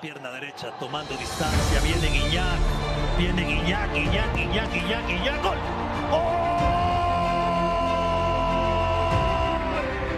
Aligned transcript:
Pierna 0.00 0.30
derecha 0.30 0.70
tomando 0.78 1.16
distancia, 1.16 1.80
viene 1.82 2.06
Guiñac, 2.08 2.58
viene 3.18 3.42
Guiñac, 3.42 3.92
Guiñac, 3.92 4.34
Guiñac, 4.34 4.72
Guiñac, 4.72 5.06
Guiñac, 5.06 5.42
gol. 5.42 5.58
¡Gol! 6.10 6.22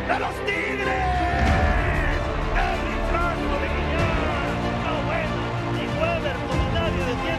¡De 0.08 0.18
los 0.18 0.34
Tigres! 0.46 1.20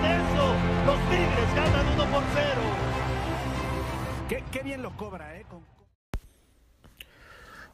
Eso. 0.02 0.55
Los 0.86 1.00
Tigres 1.09 1.55
ganan 1.55 1.88
1 1.93 2.05
por 2.05 2.23
0. 2.34 2.62
Qué, 4.30 4.43
qué 4.52 4.64
bien 4.64 4.82
lo 4.82 4.91
cobra, 4.98 5.36
¿eh? 5.38 5.46
Con... 5.50 5.70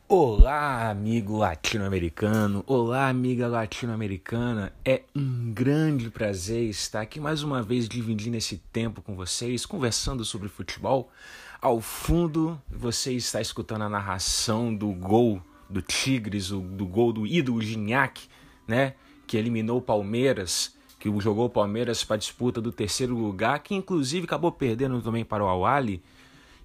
Olá, 0.09 0.89
amigo 0.89 1.35
latino-americano. 1.35 2.63
Olá, 2.65 3.09
amiga 3.09 3.45
latino-americana. 3.45 4.71
É 4.85 5.01
um 5.13 5.51
grande 5.51 6.09
prazer 6.09 6.63
estar 6.69 7.01
aqui 7.01 7.19
mais 7.19 7.43
uma 7.43 7.61
vez 7.61 7.89
dividindo 7.89 8.37
esse 8.37 8.57
tempo 8.71 9.01
com 9.01 9.17
vocês, 9.17 9.65
conversando 9.65 10.23
sobre 10.23 10.47
futebol. 10.47 11.11
Ao 11.61 11.81
fundo, 11.81 12.57
você 12.69 13.11
está 13.11 13.41
escutando 13.41 13.81
a 13.81 13.89
narração 13.89 14.73
do 14.73 14.93
gol 14.93 15.41
do 15.69 15.81
Tigres, 15.81 16.51
do 16.51 16.85
gol 16.85 17.11
do 17.11 17.27
ídolo 17.27 17.61
Gignac, 17.61 18.29
né? 18.65 18.93
Que 19.27 19.35
eliminou 19.35 19.79
o 19.79 19.81
Palmeiras, 19.81 20.73
que 20.97 21.11
jogou 21.19 21.47
o 21.47 21.49
Palmeiras 21.49 22.05
para 22.05 22.15
a 22.15 22.19
disputa 22.19 22.61
do 22.61 22.71
terceiro 22.71 23.13
lugar, 23.13 23.59
que 23.59 23.75
inclusive 23.75 24.23
acabou 24.23 24.53
perdendo 24.53 25.01
também 25.01 25.25
para 25.25 25.43
o 25.43 25.49
Awali. 25.49 26.01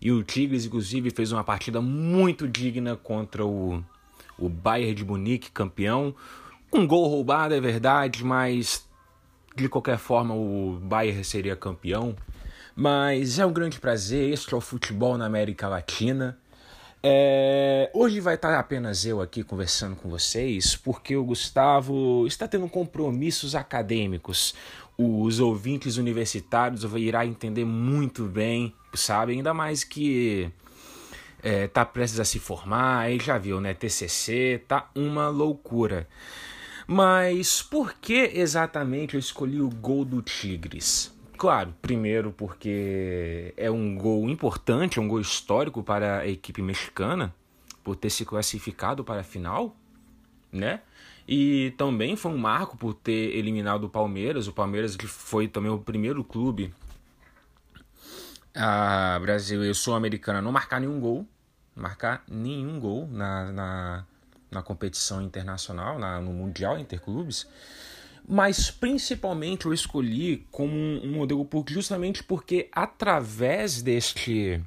E 0.02 0.10
o 0.10 0.24
Tigres, 0.24 0.66
inclusive, 0.66 1.10
fez 1.10 1.30
uma 1.30 1.44
partida 1.44 1.80
muito 1.80 2.48
digna 2.48 2.96
contra 2.96 3.46
o, 3.46 3.80
o 4.36 4.48
Bayern 4.48 4.94
de 4.96 5.04
Munique, 5.04 5.52
campeão. 5.52 6.12
Um 6.72 6.84
gol 6.84 7.06
roubado, 7.06 7.54
é 7.54 7.60
verdade, 7.60 8.24
mas 8.24 8.84
de 9.54 9.68
qualquer 9.68 9.98
forma 9.98 10.34
o 10.34 10.76
Bayern 10.82 11.22
seria 11.22 11.54
campeão. 11.54 12.16
Mas 12.74 13.38
é 13.38 13.46
um 13.46 13.52
grande 13.52 13.78
prazer, 13.78 14.32
este 14.32 14.52
é 14.52 14.56
o 14.56 14.60
futebol 14.60 15.16
na 15.16 15.26
América 15.26 15.68
Latina. 15.68 16.36
É... 17.00 17.88
Hoje 17.94 18.18
vai 18.18 18.34
estar 18.34 18.58
apenas 18.58 19.06
eu 19.06 19.20
aqui 19.20 19.44
conversando 19.44 19.94
com 19.94 20.08
vocês, 20.08 20.74
porque 20.74 21.14
o 21.14 21.24
Gustavo 21.24 22.26
está 22.26 22.48
tendo 22.48 22.68
compromissos 22.68 23.54
acadêmicos. 23.54 24.52
Os 24.96 25.40
ouvintes 25.40 25.96
universitários 25.96 26.84
irá 26.94 27.24
entender 27.26 27.64
muito 27.64 28.24
bem 28.24 28.74
sabe? 28.94 29.32
Ainda 29.32 29.54
mais 29.54 29.84
que 29.84 30.50
é, 31.42 31.66
tá 31.66 31.84
prestes 31.84 32.20
a 32.20 32.24
se 32.24 32.38
formar, 32.38 33.00
aí 33.00 33.18
já 33.18 33.38
viu, 33.38 33.60
né? 33.60 33.74
TCC, 33.74 34.62
tá 34.66 34.90
uma 34.94 35.28
loucura. 35.28 36.08
Mas 36.86 37.62
por 37.62 37.94
que 37.94 38.30
exatamente 38.34 39.14
eu 39.14 39.20
escolhi 39.20 39.60
o 39.60 39.68
gol 39.68 40.04
do 40.04 40.20
Tigres? 40.20 41.12
Claro, 41.36 41.74
primeiro 41.80 42.32
porque 42.32 43.52
é 43.56 43.70
um 43.70 43.96
gol 43.96 44.28
importante, 44.28 44.98
é 44.98 45.02
um 45.02 45.08
gol 45.08 45.20
histórico 45.20 45.82
para 45.82 46.18
a 46.20 46.28
equipe 46.28 46.62
mexicana, 46.62 47.34
por 47.82 47.96
ter 47.96 48.10
se 48.10 48.24
classificado 48.24 49.02
para 49.02 49.20
a 49.20 49.24
final, 49.24 49.74
né? 50.52 50.80
E 51.26 51.72
também 51.78 52.14
foi 52.16 52.32
um 52.32 52.38
marco 52.38 52.76
por 52.76 52.94
ter 52.94 53.36
eliminado 53.36 53.84
o 53.84 53.88
Palmeiras. 53.88 54.48
O 54.48 54.52
Palmeiras 54.52 54.96
que 54.96 55.06
foi 55.06 55.48
também 55.48 55.70
o 55.70 55.78
primeiro 55.78 56.22
clube 56.22 56.72
a 58.54 59.18
Brasil 59.20 59.64
e 59.64 59.74
Sul-Americana 59.74 60.42
não 60.42 60.52
marcar 60.52 60.80
nenhum 60.80 61.00
gol, 61.00 61.26
marcar 61.74 62.22
nenhum 62.28 62.78
gol 62.78 63.08
na, 63.10 63.52
na, 63.52 64.06
na 64.50 64.62
competição 64.62 65.22
internacional, 65.22 65.98
na, 65.98 66.20
no 66.20 66.32
Mundial 66.32 66.78
Interclubes. 66.78 67.46
Mas 68.28 68.70
principalmente 68.70 69.66
eu 69.66 69.72
escolhi 69.72 70.46
como 70.50 70.74
um 70.74 71.12
modelo 71.12 71.48
justamente 71.68 72.22
porque 72.22 72.68
através 72.70 73.82
deste 73.82 74.62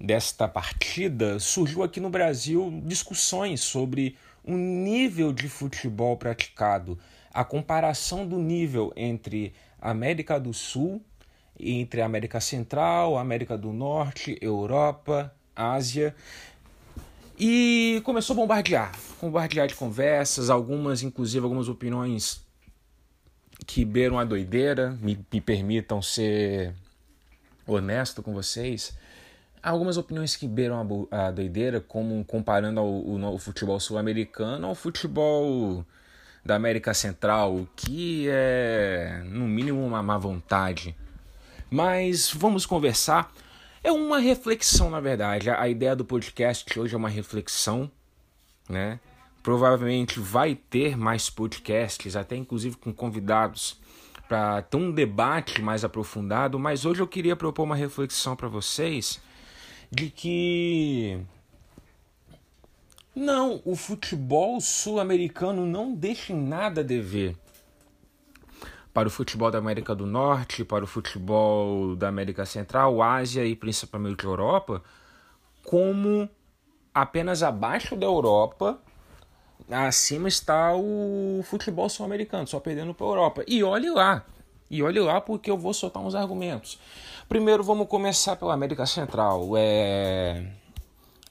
desta 0.00 0.48
partida 0.48 1.38
surgiu 1.38 1.82
aqui 1.82 2.00
no 2.00 2.08
Brasil 2.08 2.80
discussões 2.84 3.60
sobre 3.60 4.16
o 4.42 4.52
nível 4.52 5.32
de 5.32 5.48
futebol 5.48 6.16
praticado, 6.16 6.98
a 7.32 7.44
comparação 7.44 8.26
do 8.26 8.38
nível 8.38 8.92
entre 8.96 9.52
América 9.80 10.40
do 10.40 10.54
Sul 10.54 11.02
entre 11.62 12.00
América 12.00 12.40
Central, 12.40 13.18
América 13.18 13.56
do 13.56 13.72
Norte, 13.72 14.38
Europa, 14.40 15.32
Ásia. 15.54 16.14
E 17.38 18.02
começou 18.04 18.34
a 18.34 18.36
bombardear, 18.36 18.92
bombardear 19.20 19.66
de 19.66 19.74
conversas, 19.74 20.50
algumas, 20.50 21.02
inclusive 21.02 21.42
algumas 21.42 21.68
opiniões 21.68 22.44
que 23.66 23.84
beiram 23.84 24.18
a 24.18 24.24
doideira, 24.24 24.96
me, 25.00 25.18
me 25.32 25.40
permitam 25.40 26.02
ser 26.02 26.74
honesto 27.66 28.22
com 28.22 28.32
vocês. 28.32 28.92
Algumas 29.62 29.98
opiniões 29.98 30.36
que 30.36 30.48
beiram 30.48 31.08
a, 31.10 31.26
a 31.26 31.30
doideira, 31.30 31.80
como 31.80 32.24
comparando 32.24 32.80
ao, 32.80 32.88
o, 32.88 33.34
o 33.34 33.38
futebol 33.38 33.78
sul-americano 33.78 34.66
ao 34.66 34.74
futebol 34.74 35.84
da 36.44 36.54
América 36.54 36.94
Central, 36.94 37.68
que 37.76 38.26
é, 38.30 39.22
no 39.26 39.46
mínimo, 39.46 39.84
uma 39.84 40.02
má 40.02 40.16
vontade. 40.16 40.96
Mas 41.70 42.32
vamos 42.32 42.64
conversar. 42.64 43.30
É 43.84 43.92
uma 43.92 44.18
reflexão, 44.18 44.90
na 44.90 45.00
verdade. 45.00 45.50
A 45.50 45.68
ideia 45.68 45.94
do 45.94 46.04
podcast 46.04 46.78
hoje 46.78 46.94
é 46.94 46.98
uma 46.98 47.08
reflexão, 47.08 47.90
né? 48.68 48.98
Provavelmente 49.42 50.18
vai 50.18 50.54
ter 50.54 50.96
mais 50.96 51.30
podcasts, 51.30 52.16
até 52.16 52.34
inclusive 52.36 52.76
com 52.76 52.92
convidados, 52.92 53.78
para 54.28 54.62
ter 54.62 54.76
um 54.76 54.90
debate 54.90 55.60
mais 55.60 55.84
aprofundado. 55.84 56.58
Mas 56.58 56.84
hoje 56.86 57.00
eu 57.00 57.06
queria 57.06 57.36
propor 57.36 57.64
uma 57.64 57.76
reflexão 57.76 58.34
para 58.34 58.48
vocês 58.48 59.20
de 59.90 60.08
que 60.10 61.20
não, 63.14 63.60
o 63.64 63.74
futebol 63.74 64.60
sul-americano 64.60 65.66
não 65.66 65.92
deixa 65.92 66.34
nada 66.34 66.80
a 66.80 66.84
dever 66.84 67.36
para 68.94 69.08
o 69.08 69.10
futebol 69.10 69.50
da 69.50 69.58
América 69.58 69.94
do 69.94 70.06
Norte, 70.06 70.64
para 70.64 70.84
o 70.84 70.86
futebol 70.86 71.96
da 71.96 72.08
América 72.08 72.46
Central, 72.46 73.02
Ásia 73.02 73.44
e 73.44 73.54
principalmente 73.54 74.24
Europa, 74.24 74.82
como 75.64 76.28
apenas 76.94 77.42
abaixo 77.42 77.96
da 77.96 78.06
Europa, 78.06 78.80
acima 79.70 80.28
está 80.28 80.74
o 80.74 81.40
futebol 81.44 81.88
sul-americano, 81.88 82.46
só 82.46 82.58
perdendo 82.58 82.94
para 82.94 83.06
a 83.06 83.10
Europa. 83.10 83.44
E 83.46 83.62
olhe 83.62 83.90
lá, 83.90 84.24
e 84.70 84.82
olhe 84.82 85.00
lá 85.00 85.20
porque 85.20 85.50
eu 85.50 85.58
vou 85.58 85.74
soltar 85.74 86.02
uns 86.02 86.14
argumentos. 86.14 86.78
Primeiro 87.30 87.62
vamos 87.62 87.86
começar 87.86 88.34
pela 88.34 88.54
América 88.54 88.84
Central. 88.84 89.52
É, 89.56 90.50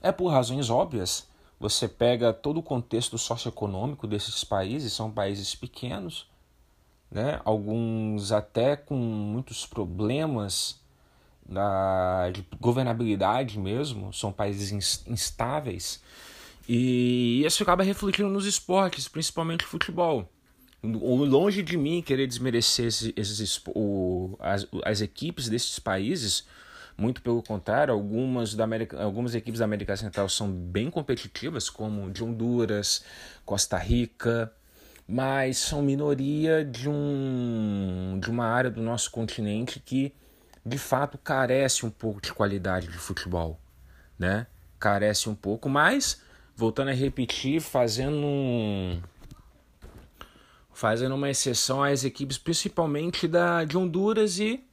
é 0.02 0.14
por 0.14 0.30
razões 0.30 0.70
óbvias. 0.70 1.28
Você 1.60 1.90
pega 1.90 2.32
todo 2.32 2.62
o 2.62 2.64
contexto 2.64 3.18
socioeconômico 3.18 4.08
desses 4.08 4.46
países, 4.46 4.94
são 4.94 5.12
países 5.12 5.54
pequenos, 5.56 6.26
né? 7.12 7.42
alguns 7.44 8.32
até 8.32 8.78
com 8.78 8.96
muitos 8.96 9.66
problemas 9.66 10.80
da, 11.46 12.30
de 12.32 12.48
governabilidade 12.62 13.60
mesmo, 13.60 14.14
são 14.14 14.32
países 14.32 14.72
instáveis, 15.06 16.02
e 16.66 17.44
isso 17.46 17.62
acaba 17.62 17.84
refletindo 17.84 18.30
nos 18.30 18.46
esportes, 18.46 19.10
principalmente 19.10 19.66
futebol. 19.66 20.30
Longe 20.82 21.62
de 21.62 21.78
mim 21.78 22.02
querer 22.02 22.26
desmerecer 22.26 22.86
esses, 22.86 23.14
esses 23.16 23.62
o, 23.68 24.38
as, 24.40 24.66
as 24.86 25.02
equipes 25.02 25.50
desses 25.50 25.78
países, 25.78 26.46
muito 26.98 27.22
pelo 27.22 27.44
contrário, 27.44 27.94
algumas, 27.94 28.54
da 28.54 28.64
América, 28.64 29.02
algumas 29.02 29.36
equipes 29.36 29.60
da 29.60 29.66
América 29.66 29.98
Central 29.98 30.30
são 30.30 30.50
bem 30.50 30.90
competitivas, 30.90 31.70
como 31.70 32.10
de 32.10 32.24
Honduras, 32.24 33.04
Costa 33.46 33.78
Rica, 33.78 34.54
mas 35.08 35.58
são 35.58 35.82
minoria 35.82 36.64
de, 36.64 36.88
um, 36.88 38.18
de 38.22 38.30
uma 38.30 38.46
área 38.46 38.70
do 38.70 38.82
nosso 38.82 39.12
continente 39.12 39.80
que 39.80 40.14
de 40.66 40.78
fato 40.78 41.18
carece 41.18 41.86
um 41.86 41.90
pouco 41.90 42.22
de 42.22 42.32
qualidade 42.34 42.88
de 42.88 42.98
futebol, 42.98 43.60
né? 44.18 44.48
Carece 44.80 45.28
um 45.28 45.36
pouco, 45.36 45.68
mas 45.68 46.22
voltando 46.56 46.90
a 46.90 46.94
repetir, 46.94 47.60
fazendo 47.60 49.02
fazendo 50.80 51.14
uma 51.14 51.30
exceção 51.30 51.84
às 51.84 52.06
equipes 52.06 52.38
principalmente 52.38 53.28
da 53.28 53.66
de 53.66 53.78
Honduras 53.78 54.40
e 54.40 54.64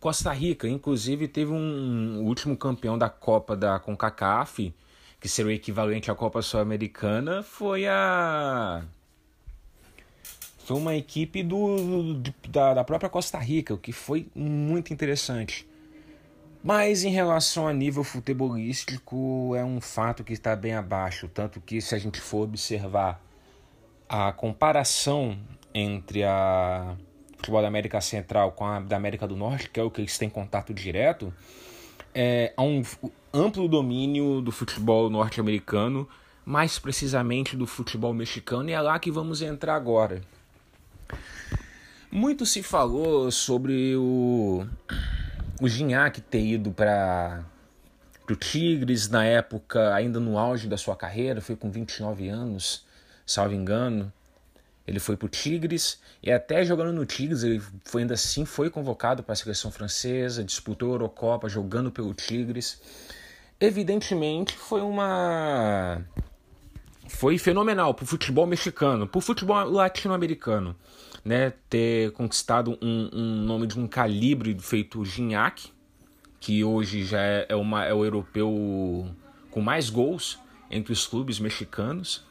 Costa 0.00 0.32
Rica, 0.32 0.66
inclusive 0.66 1.28
teve 1.28 1.52
um, 1.52 2.20
um 2.20 2.24
último 2.24 2.56
campeão 2.56 2.96
da 2.96 3.10
Copa 3.10 3.54
da 3.54 3.78
CONCACAF 3.78 4.74
que 5.20 5.28
seria 5.28 5.50
o 5.50 5.54
equivalente 5.54 6.10
à 6.10 6.14
Copa 6.14 6.40
Sul-Americana, 6.40 7.42
foi 7.42 7.86
a 7.86 8.82
foi 10.64 10.76
uma 10.78 10.96
equipe 10.96 11.42
do, 11.42 12.14
do 12.14 12.34
da, 12.48 12.72
da, 12.72 12.82
própria 12.82 13.10
Costa 13.10 13.38
Rica, 13.38 13.74
o 13.74 13.78
que 13.78 13.92
foi 13.92 14.26
muito 14.34 14.90
interessante. 14.92 15.68
Mas 16.62 17.02
em 17.02 17.10
relação 17.10 17.66
a 17.66 17.72
nível 17.72 18.04
futebolístico, 18.04 19.54
é 19.56 19.64
um 19.64 19.80
fato 19.80 20.22
que 20.22 20.32
está 20.32 20.54
bem 20.54 20.74
abaixo. 20.74 21.28
Tanto 21.28 21.60
que, 21.60 21.80
se 21.80 21.94
a 21.94 21.98
gente 21.98 22.20
for 22.20 22.44
observar 22.44 23.20
a 24.08 24.32
comparação 24.32 25.36
entre 25.74 26.22
a 26.22 26.94
futebol 27.36 27.60
da 27.60 27.66
América 27.66 28.00
Central 28.00 28.52
com 28.52 28.64
a 28.64 28.78
da 28.78 28.96
América 28.96 29.26
do 29.26 29.34
Norte, 29.36 29.68
que 29.70 29.80
é 29.80 29.82
o 29.82 29.90
que 29.90 30.00
eles 30.00 30.16
têm 30.16 30.30
contato 30.30 30.72
direto, 30.72 31.34
é, 32.14 32.52
há 32.56 32.62
um 32.62 32.82
amplo 33.34 33.66
domínio 33.66 34.40
do 34.40 34.52
futebol 34.52 35.10
norte-americano, 35.10 36.08
mais 36.44 36.78
precisamente 36.78 37.56
do 37.56 37.66
futebol 37.66 38.14
mexicano, 38.14 38.68
e 38.68 38.72
é 38.72 38.80
lá 38.80 38.98
que 39.00 39.10
vamos 39.10 39.42
entrar 39.42 39.74
agora. 39.74 40.22
Muito 42.10 42.44
se 42.44 42.62
falou 42.62 43.30
sobre 43.30 43.96
o, 43.96 44.66
o 45.62 45.68
Gignac 45.68 46.20
ter 46.20 46.44
ido 46.44 46.72
para 46.72 47.44
o 48.28 48.34
Tigres 48.34 49.08
na 49.08 49.24
época, 49.24 49.94
ainda 49.94 50.18
no 50.18 50.36
auge 50.36 50.66
da 50.66 50.76
sua 50.76 50.96
carreira, 50.96 51.40
foi 51.40 51.54
com 51.54 51.70
29 51.70 52.28
anos, 52.28 52.84
salvo 53.24 53.54
engano. 53.54 54.12
Ele 54.84 54.98
foi 54.98 55.16
para 55.16 55.26
o 55.26 55.28
Tigres 55.28 56.00
e 56.20 56.32
até 56.32 56.64
jogando 56.64 56.92
no 56.92 57.06
Tigres, 57.06 57.44
ele 57.44 57.62
foi, 57.84 58.02
ainda 58.02 58.14
assim 58.14 58.44
foi 58.44 58.70
convocado 58.70 59.22
para 59.22 59.34
a 59.34 59.36
seleção 59.36 59.70
francesa, 59.70 60.42
disputou 60.42 60.90
a 60.90 60.94
Eurocopa 60.94 61.48
jogando 61.48 61.92
pelo 61.92 62.12
Tigres. 62.12 62.80
Evidentemente 63.60 64.56
foi 64.56 64.80
uma. 64.80 66.02
Foi 67.14 67.38
fenomenal 67.38 67.94
para 67.94 68.04
o 68.04 68.06
futebol 68.06 68.46
mexicano, 68.46 69.06
para 69.06 69.18
o 69.18 69.20
futebol 69.20 69.64
latino-americano 69.70 70.74
né, 71.24 71.52
ter 71.70 72.10
conquistado 72.12 72.76
um, 72.82 73.10
um 73.12 73.36
nome 73.44 73.66
de 73.66 73.78
um 73.78 73.86
calibre 73.86 74.56
feito 74.58 75.04
Gignac, 75.04 75.70
que 76.40 76.64
hoje 76.64 77.04
já 77.04 77.20
é, 77.20 77.46
é, 77.50 77.56
uma, 77.56 77.84
é 77.84 77.94
o 77.94 78.04
europeu 78.04 79.08
com 79.50 79.60
mais 79.60 79.88
gols 79.88 80.38
entre 80.70 80.92
os 80.92 81.06
clubes 81.06 81.38
mexicanos. 81.38 82.24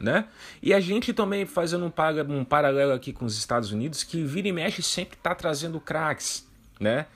Né? 0.00 0.26
E 0.62 0.72
a 0.72 0.80
gente 0.80 1.12
também 1.12 1.44
fazendo 1.44 1.84
um, 1.84 2.38
um 2.38 2.44
paralelo 2.44 2.92
aqui 2.92 3.12
com 3.12 3.24
os 3.24 3.36
Estados 3.36 3.72
Unidos, 3.72 4.04
que 4.04 4.22
vira 4.22 4.48
e 4.48 4.52
mexe 4.52 4.80
sempre 4.82 5.18
está 5.18 5.34
trazendo 5.34 5.80
craques, 5.80 6.48
né? 6.78 7.06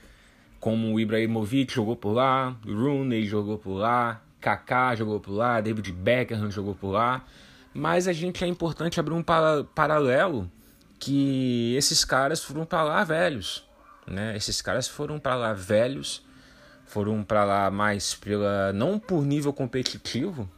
Como 0.58 0.92
o 0.92 1.00
Ibrahimovic 1.00 1.72
jogou 1.72 1.94
por 1.94 2.12
lá, 2.12 2.56
Rooney 2.66 3.24
jogou 3.24 3.56
por 3.56 3.74
lá, 3.74 4.20
Kaká 4.42 4.94
jogou 4.96 5.20
por 5.20 5.32
lá, 5.32 5.60
David 5.60 5.92
Beckham 5.92 6.50
jogou 6.50 6.74
por 6.74 6.90
lá. 6.90 7.24
Mas 7.72 8.06
a 8.06 8.12
gente 8.12 8.44
é 8.44 8.46
importante 8.46 9.00
abrir 9.00 9.14
um 9.14 9.24
paralelo 9.74 10.50
que 10.98 11.74
esses 11.76 12.04
caras 12.04 12.42
foram 12.42 12.66
para 12.66 12.82
lá 12.82 13.04
velhos, 13.04 13.66
né? 14.06 14.36
Esses 14.36 14.60
caras 14.60 14.86
foram 14.86 15.18
para 15.18 15.34
lá 15.36 15.54
velhos, 15.54 16.22
foram 16.84 17.24
para 17.24 17.44
lá 17.44 17.70
mais 17.70 18.14
pela 18.14 18.72
não 18.72 18.98
por 18.98 19.24
nível 19.24 19.52
competitivo, 19.52 20.50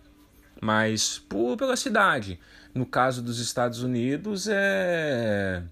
mas 0.60 1.18
por 1.18 1.56
pela 1.56 1.76
cidade. 1.76 2.40
No 2.74 2.84
caso 2.84 3.22
dos 3.22 3.38
Estados 3.38 3.82
Unidos 3.82 4.48
é 4.50 5.62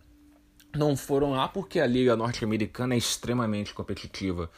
não 0.74 0.96
foram 0.96 1.32
lá 1.32 1.48
porque 1.48 1.80
a 1.80 1.86
liga 1.86 2.16
norte-americana 2.16 2.94
é 2.94 2.98
extremamente 2.98 3.74
competitiva. 3.74 4.50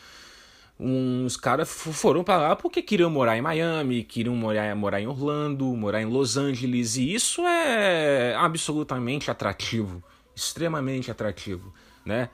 Uns 0.78 1.36
caras 1.36 1.70
foram 1.70 2.24
para 2.24 2.36
lá 2.36 2.56
porque 2.56 2.82
queriam 2.82 3.08
morar 3.08 3.36
em 3.36 3.40
Miami, 3.40 4.02
queriam 4.02 4.34
morar, 4.34 4.74
morar 4.74 5.00
em 5.00 5.06
Orlando, 5.06 5.64
morar 5.76 6.02
em 6.02 6.06
Los 6.06 6.36
Angeles, 6.36 6.96
e 6.96 7.14
isso 7.14 7.46
é 7.46 8.34
absolutamente 8.34 9.30
atrativo, 9.30 10.02
extremamente 10.34 11.12
atrativo, 11.12 11.72
né? 12.04 12.28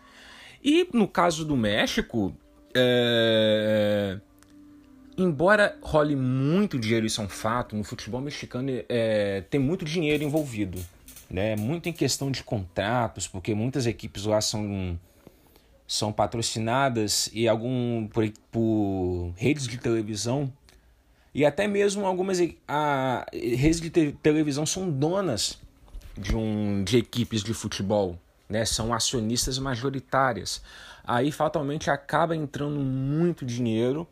E 0.64 0.88
no 0.92 1.06
caso 1.06 1.44
do 1.44 1.54
México, 1.54 2.34
é... 2.74 4.18
embora 5.18 5.78
role 5.82 6.16
muito 6.16 6.78
dinheiro, 6.78 7.04
isso 7.04 7.20
é 7.20 7.24
um 7.24 7.28
fato, 7.28 7.76
no 7.76 7.84
futebol 7.84 8.22
mexicano 8.22 8.70
é... 8.88 9.42
tem 9.50 9.60
muito 9.60 9.84
dinheiro 9.84 10.24
envolvido, 10.24 10.82
né? 11.30 11.56
Muito 11.56 11.90
em 11.90 11.92
questão 11.92 12.30
de 12.30 12.42
contratos, 12.42 13.28
porque 13.28 13.54
muitas 13.54 13.86
equipes 13.86 14.24
lá 14.24 14.40
são 14.40 14.98
são 15.90 16.12
patrocinadas 16.12 17.28
e 17.32 17.48
algum 17.48 18.06
por, 18.06 18.24
por 18.52 19.32
redes 19.36 19.66
de 19.66 19.76
televisão 19.76 20.52
e 21.34 21.44
até 21.44 21.66
mesmo 21.66 22.06
algumas 22.06 22.38
a, 22.68 23.26
redes 23.32 23.80
de 23.80 23.90
te, 23.90 24.12
televisão 24.22 24.64
são 24.64 24.88
donas 24.88 25.58
de, 26.16 26.36
um, 26.36 26.84
de 26.84 26.96
equipes 26.96 27.42
de 27.42 27.52
futebol, 27.52 28.16
né? 28.48 28.64
são 28.64 28.94
acionistas 28.94 29.58
majoritárias. 29.58 30.62
Aí 31.02 31.32
fatalmente 31.32 31.90
acaba 31.90 32.36
entrando 32.36 32.78
muito 32.78 33.44
dinheiro, 33.44 34.06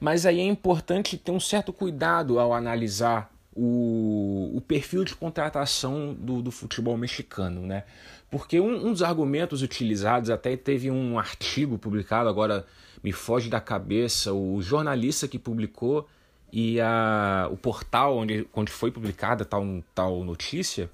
mas 0.00 0.26
aí 0.26 0.40
é 0.40 0.44
importante 0.44 1.16
ter 1.16 1.30
um 1.30 1.38
certo 1.38 1.72
cuidado 1.72 2.40
ao 2.40 2.52
analisar 2.52 3.30
o, 3.54 4.50
o 4.52 4.60
perfil 4.60 5.04
de 5.04 5.14
contratação 5.14 6.12
do, 6.12 6.42
do 6.42 6.50
futebol 6.50 6.96
mexicano, 6.96 7.62
né? 7.62 7.84
Porque 8.30 8.60
um, 8.60 8.88
um, 8.88 8.92
dos 8.92 9.02
argumentos 9.02 9.62
utilizados, 9.62 10.30
até 10.30 10.56
teve 10.56 10.90
um 10.90 11.18
artigo 11.18 11.78
publicado, 11.78 12.28
agora 12.28 12.66
me 13.02 13.12
foge 13.12 13.48
da 13.48 13.60
cabeça, 13.60 14.32
o 14.32 14.60
jornalista 14.60 15.28
que 15.28 15.38
publicou 15.38 16.08
e 16.52 16.80
a, 16.80 17.48
o 17.50 17.56
portal 17.56 18.16
onde, 18.16 18.46
onde 18.54 18.72
foi 18.72 18.90
publicada 18.90 19.44
tal, 19.44 19.64
tal 19.94 20.24
notícia, 20.24 20.90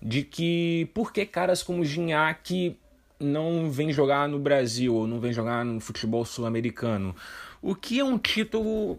de 0.00 0.22
que 0.22 0.90
por 0.92 1.12
que 1.12 1.24
caras 1.24 1.62
como 1.62 1.84
Gignac 1.84 2.76
não 3.18 3.70
vem 3.70 3.92
jogar 3.92 4.28
no 4.28 4.38
Brasil 4.38 4.94
ou 4.94 5.06
não 5.06 5.18
vem 5.18 5.32
jogar 5.32 5.64
no 5.64 5.80
futebol 5.80 6.24
sul-americano. 6.24 7.14
O 7.60 7.74
que 7.74 7.98
é 7.98 8.04
um 8.04 8.16
título 8.16 8.98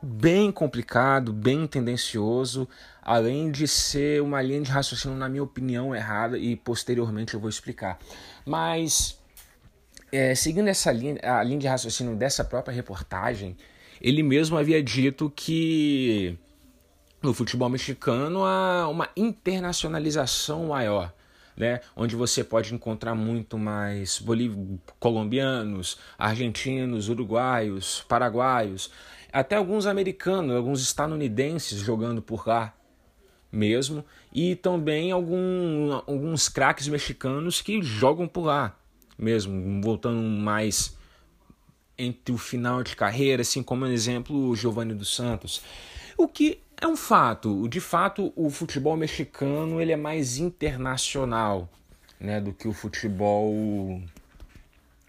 bem 0.00 0.52
complicado, 0.52 1.32
bem 1.32 1.66
tendencioso, 1.66 2.68
além 3.06 3.52
de 3.52 3.68
ser 3.68 4.20
uma 4.20 4.42
linha 4.42 4.60
de 4.62 4.70
raciocínio, 4.72 5.16
na 5.16 5.28
minha 5.28 5.44
opinião, 5.44 5.94
errada 5.94 6.36
e 6.36 6.56
posteriormente 6.56 7.34
eu 7.34 7.40
vou 7.40 7.48
explicar. 7.48 8.00
Mas, 8.44 9.16
é, 10.10 10.34
seguindo 10.34 10.66
essa 10.66 10.90
linha, 10.90 11.16
a 11.22 11.40
linha 11.44 11.60
de 11.60 11.68
raciocínio 11.68 12.16
dessa 12.16 12.44
própria 12.44 12.74
reportagem, 12.74 13.56
ele 14.00 14.24
mesmo 14.24 14.58
havia 14.58 14.82
dito 14.82 15.30
que 15.30 16.36
no 17.22 17.32
futebol 17.32 17.68
mexicano 17.68 18.44
há 18.44 18.88
uma 18.88 19.08
internacionalização 19.16 20.66
maior. 20.66 21.14
Né, 21.56 21.80
onde 21.96 22.14
você 22.14 22.44
pode 22.44 22.74
encontrar 22.74 23.14
muito 23.14 23.56
mais 23.56 24.18
boliv... 24.18 24.78
colombianos, 25.00 25.96
argentinos, 26.18 27.08
uruguaios, 27.08 28.04
paraguaios, 28.06 28.90
até 29.32 29.56
alguns 29.56 29.86
americanos, 29.86 30.54
alguns 30.54 30.82
estadunidenses 30.82 31.78
jogando 31.78 32.20
por 32.20 32.46
lá 32.46 32.75
mesmo, 33.56 34.04
e 34.32 34.54
também 34.54 35.10
algum, 35.10 35.92
alguns 36.06 36.48
craques 36.48 36.88
mexicanos 36.88 37.60
que 37.60 37.80
jogam 37.82 38.28
por 38.28 38.44
lá 38.44 38.76
mesmo, 39.18 39.80
voltando 39.80 40.20
mais 40.20 40.94
entre 41.98 42.34
o 42.34 42.38
final 42.38 42.82
de 42.82 42.94
carreira, 42.94 43.40
assim 43.40 43.62
como, 43.62 43.86
por 43.86 43.90
exemplo, 43.90 44.50
o 44.50 44.54
Giovanni 44.54 44.94
dos 44.94 45.14
Santos. 45.14 45.62
O 46.16 46.28
que 46.28 46.60
é 46.78 46.86
um 46.86 46.96
fato. 46.96 47.66
De 47.68 47.80
fato, 47.80 48.32
o 48.36 48.50
futebol 48.50 48.96
mexicano 48.96 49.80
ele 49.80 49.92
é 49.92 49.96
mais 49.96 50.36
internacional 50.36 51.68
né, 52.20 52.40
do 52.40 52.52
que 52.52 52.68
o 52.68 52.72
futebol 52.72 54.02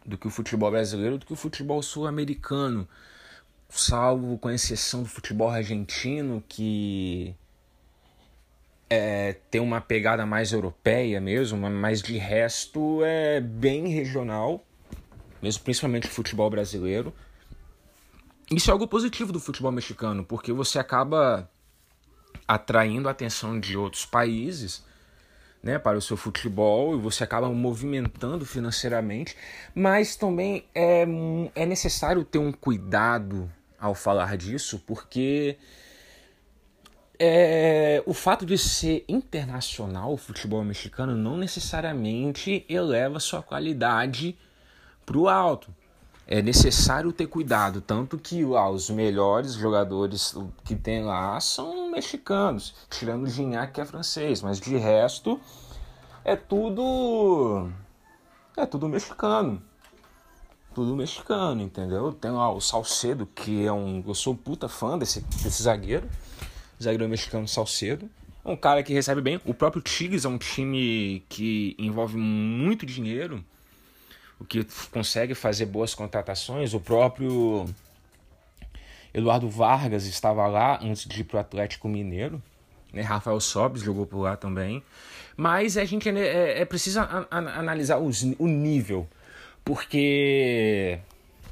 do 0.06 0.18
que 0.18 0.27
o 0.27 0.30
futebol 0.30 0.72
brasileiro, 0.72 1.18
do 1.18 1.25
que 1.25 1.34
o 1.34 1.36
futebol 1.36 1.84
sul-americano, 1.84 2.88
salvo 3.68 4.38
com 4.38 4.50
exceção 4.50 5.04
do 5.04 5.10
futebol 5.10 5.50
argentino 5.50 6.42
que 6.48 7.36
é, 8.89 9.34
tem 9.51 9.62
uma 9.62 9.82
pegada 9.82 10.25
mais 10.25 10.51
europeia 10.51 11.20
mesmo, 11.20 11.58
mas 11.70 12.01
de 12.01 12.17
resto 12.17 13.03
é 13.03 13.41
bem 13.41 13.88
regional 13.88 14.63
mesmo 15.41 15.63
principalmente 15.63 16.08
o 16.08 16.12
futebol 16.12 16.50
brasileiro. 16.50 17.13
Isso 18.51 18.70
é 18.70 18.74
algo 18.74 18.88
positivo 18.88 19.32
do 19.32 19.39
futebol 19.39 19.72
mexicano, 19.72 20.24
porque 20.24 20.53
você 20.53 20.79
acaba 20.79 21.50
atraindo 22.48 23.08
a 23.08 23.12
atenção 23.12 23.60
de 23.60 23.75
outros 23.77 24.06
países 24.06 24.84
né, 25.62 25.77
para 25.77 25.98
o 25.98 26.01
seu 26.01 26.15
futebol 26.15 26.96
e 26.96 27.00
você 27.00 27.24
acaba 27.24 27.50
movimentando 27.50 28.46
financeiramente, 28.46 29.36
mas 29.75 30.15
também 30.15 30.65
é, 30.74 31.06
é 31.56 31.65
necessário 31.65 32.24
ter 32.24 32.38
um 32.38 32.53
cuidado 32.53 33.51
ao 33.77 33.94
falar 33.94 34.38
disso, 34.38 34.82
porque 34.88 35.58
é, 37.19 38.03
o 38.05 38.13
fato 38.13 38.45
de 38.45 38.57
ser 38.57 39.03
internacional 39.07 40.13
o 40.13 40.17
futebol 40.17 40.63
mexicano 40.63 41.15
não 41.15 41.38
necessariamente 41.38 42.65
eleva 42.69 43.19
sua 43.19 43.41
qualidade 43.41 44.38
para 45.05 45.17
o 45.17 45.27
alto. 45.27 45.74
É 46.29 46.41
necessário 46.41 47.13
ter 47.13 47.27
cuidado, 47.27 47.79
tanto 47.79 48.17
que 48.17 48.43
ah, 48.43 48.69
os 48.69 48.89
melhores 48.89 49.53
jogadores 49.53 50.36
que 50.65 50.75
tem 50.75 51.03
lá 51.03 51.39
são 51.39 51.89
mexicanos, 51.89 52.75
tirando 52.89 53.24
o 53.24 53.29
Gignac 53.29 53.74
que 53.74 53.79
é 53.79 53.86
francês, 53.86 54.41
mas 54.41 54.59
de 54.59 54.75
resto 54.75 55.39
é 56.25 56.36
tudo 56.36 57.71
é 58.57 58.65
tudo 58.65 58.89
mexicano. 58.89 59.62
tudo 60.74 60.95
mexicano, 60.95 61.62
entendeu? 61.62 62.12
Tem 62.12 62.31
lá 62.31 62.51
o 62.51 62.59
Salcedo, 62.59 63.25
que 63.25 63.65
é 63.65 63.71
um. 63.71 64.03
Eu 64.05 64.13
sou 64.13 64.36
puta 64.36 64.67
fã 64.67 64.97
desse, 64.97 65.21
desse 65.21 65.63
zagueiro. 65.63 66.09
Zagueiro 66.81 67.10
mexicano 67.10 67.48
Salcedo. 67.48 68.10
Um 68.46 68.55
cara 68.55 68.81
que 68.81 68.93
recebe 68.93 69.19
bem. 69.19 69.41
O 69.46 69.53
próprio 69.53 69.81
Tigres 69.81 70.24
é 70.24 70.29
um 70.29 70.38
time 70.38 71.24
que 71.27 71.75
envolve 71.77 72.15
muito 72.15 72.86
dinheiro, 72.86 73.43
o 74.39 74.46
que 74.46 74.65
consegue 74.89 75.36
fazer 75.36 75.65
boas 75.65 75.93
contratações. 75.93 76.74
O 76.74 76.79
próprio 76.79 77.65
Eduardo 79.13 79.50
Vargas 79.50 80.05
estava 80.05 80.48
lá 80.48 80.79
antes 80.81 81.05
de 81.05 81.22
ir 81.22 81.24
para 81.25 81.38
o 81.38 81.39
Atlético 81.39 81.89
Mineiro. 81.89 82.41
Né? 82.93 83.01
Rafael 83.01 83.39
Sobis 83.39 83.81
jogou 83.81 84.05
por 84.05 84.22
lá 84.22 84.38
também. 84.38 84.84
Mas 85.36 85.77
a 85.77 85.86
gente 85.86 86.07
é, 86.10 86.62
é 86.62 86.65
preciso 86.65 87.00
a, 87.00 87.27
a, 87.29 87.38
analisar 87.38 87.98
os, 87.98 88.24
o 88.39 88.48
nível, 88.48 89.07
porque 89.63 91.00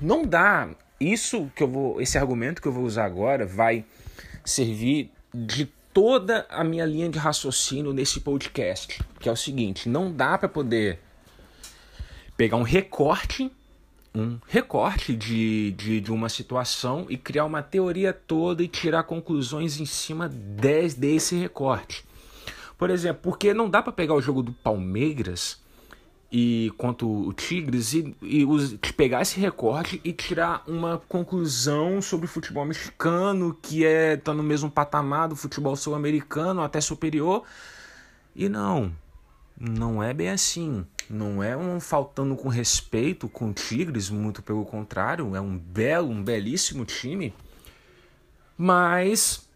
não 0.02 0.26
dá. 0.26 0.70
Isso 1.00 1.52
que 1.54 1.62
eu 1.62 1.68
vou, 1.68 2.02
esse 2.02 2.18
argumento 2.18 2.62
que 2.62 2.68
eu 2.68 2.72
vou 2.72 2.86
usar 2.86 3.04
agora 3.06 3.46
vai 3.46 3.84
servir 4.46 5.12
de 5.34 5.66
toda 5.94 6.46
a 6.50 6.64
minha 6.64 6.86
linha 6.86 7.10
de 7.10 7.18
raciocínio 7.18 7.94
nesse 7.94 8.20
podcast, 8.20 9.02
que 9.20 9.28
é 9.28 9.32
o 9.32 9.36
seguinte: 9.36 9.90
não 9.90 10.12
dá 10.12 10.38
para 10.38 10.48
poder 10.48 11.00
pegar 12.38 12.58
um 12.58 12.64
recorte 12.64 13.52
um 14.16 14.40
recorte 14.48 15.14
de, 15.14 15.72
de, 15.72 16.00
de, 16.00 16.12
uma 16.12 16.30
situação 16.30 17.06
e 17.10 17.18
criar 17.18 17.44
uma 17.44 17.62
teoria 17.62 18.14
toda 18.14 18.64
e 18.64 18.68
tirar 18.68 19.04
conclusões 19.04 19.80
em 19.80 19.86
cima 19.86 20.30
de, 20.30 20.88
desse 20.96 21.36
recorte. 21.36 22.06
Por 22.78 22.90
exemplo, 22.90 23.22
porque 23.22 23.54
não 23.54 23.70
dá 23.70 23.82
para 23.82 23.92
pegar 23.92 24.14
o 24.14 24.22
jogo 24.22 24.42
do 24.42 24.54
Palmeiras 24.54 25.60
e 26.32 26.72
quanto 26.78 27.08
o 27.08 27.32
Tigres 27.34 27.94
e, 27.94 28.16
e 28.22 28.46
os, 28.46 28.74
pegar 28.98 29.22
esse 29.22 29.40
recorte 29.40 30.02
e 30.04 30.12
tirar 30.12 30.64
uma 30.68 30.98
conclusão 31.08 32.02
sobre 32.02 32.26
o 32.26 32.30
futebol 32.30 32.66
mexicano 32.66 33.58
que 33.62 33.86
é 33.86 34.18
tá 34.18 34.34
no 34.34 34.44
mesmo 34.44 34.70
patamar 34.70 35.30
do 35.30 35.36
futebol 35.36 35.76
sul-americano, 35.76 36.62
até 36.62 36.82
superior. 36.82 37.44
E 38.36 38.50
não, 38.50 38.92
não 39.60 40.04
é 40.04 40.14
bem 40.14 40.30
assim. 40.30 40.86
Não 41.10 41.42
é 41.44 41.56
um 41.56 41.80
faltando 41.80 42.36
com 42.36 42.50
respeito 42.50 43.30
com 43.30 43.50
o 43.50 43.54
Tigres, 43.54 44.10
muito 44.10 44.42
pelo 44.42 44.66
contrário, 44.66 45.36
é 45.36 45.42
um 45.42 45.58
belo, 45.58 46.10
um 46.10 46.24
belíssimo 46.24 46.84
time. 46.84 47.34
Mas 48.58 49.48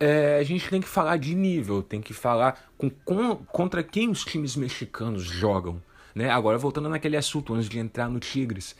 é, 0.00 0.38
a 0.38 0.42
gente 0.42 0.68
tem 0.68 0.80
que 0.80 0.88
falar 0.88 1.16
de 1.16 1.34
nível, 1.34 1.82
tem 1.82 2.00
que 2.00 2.12
falar 2.12 2.68
com, 2.76 2.90
com, 2.90 3.36
contra 3.36 3.82
quem 3.82 4.10
os 4.10 4.24
times 4.24 4.56
mexicanos 4.56 5.22
jogam. 5.22 5.80
Né? 6.16 6.30
Agora, 6.30 6.56
voltando 6.56 6.88
naquele 6.88 7.14
assunto, 7.14 7.52
antes 7.52 7.68
de 7.68 7.78
entrar 7.78 8.08
no 8.08 8.18
Tigres, 8.18 8.74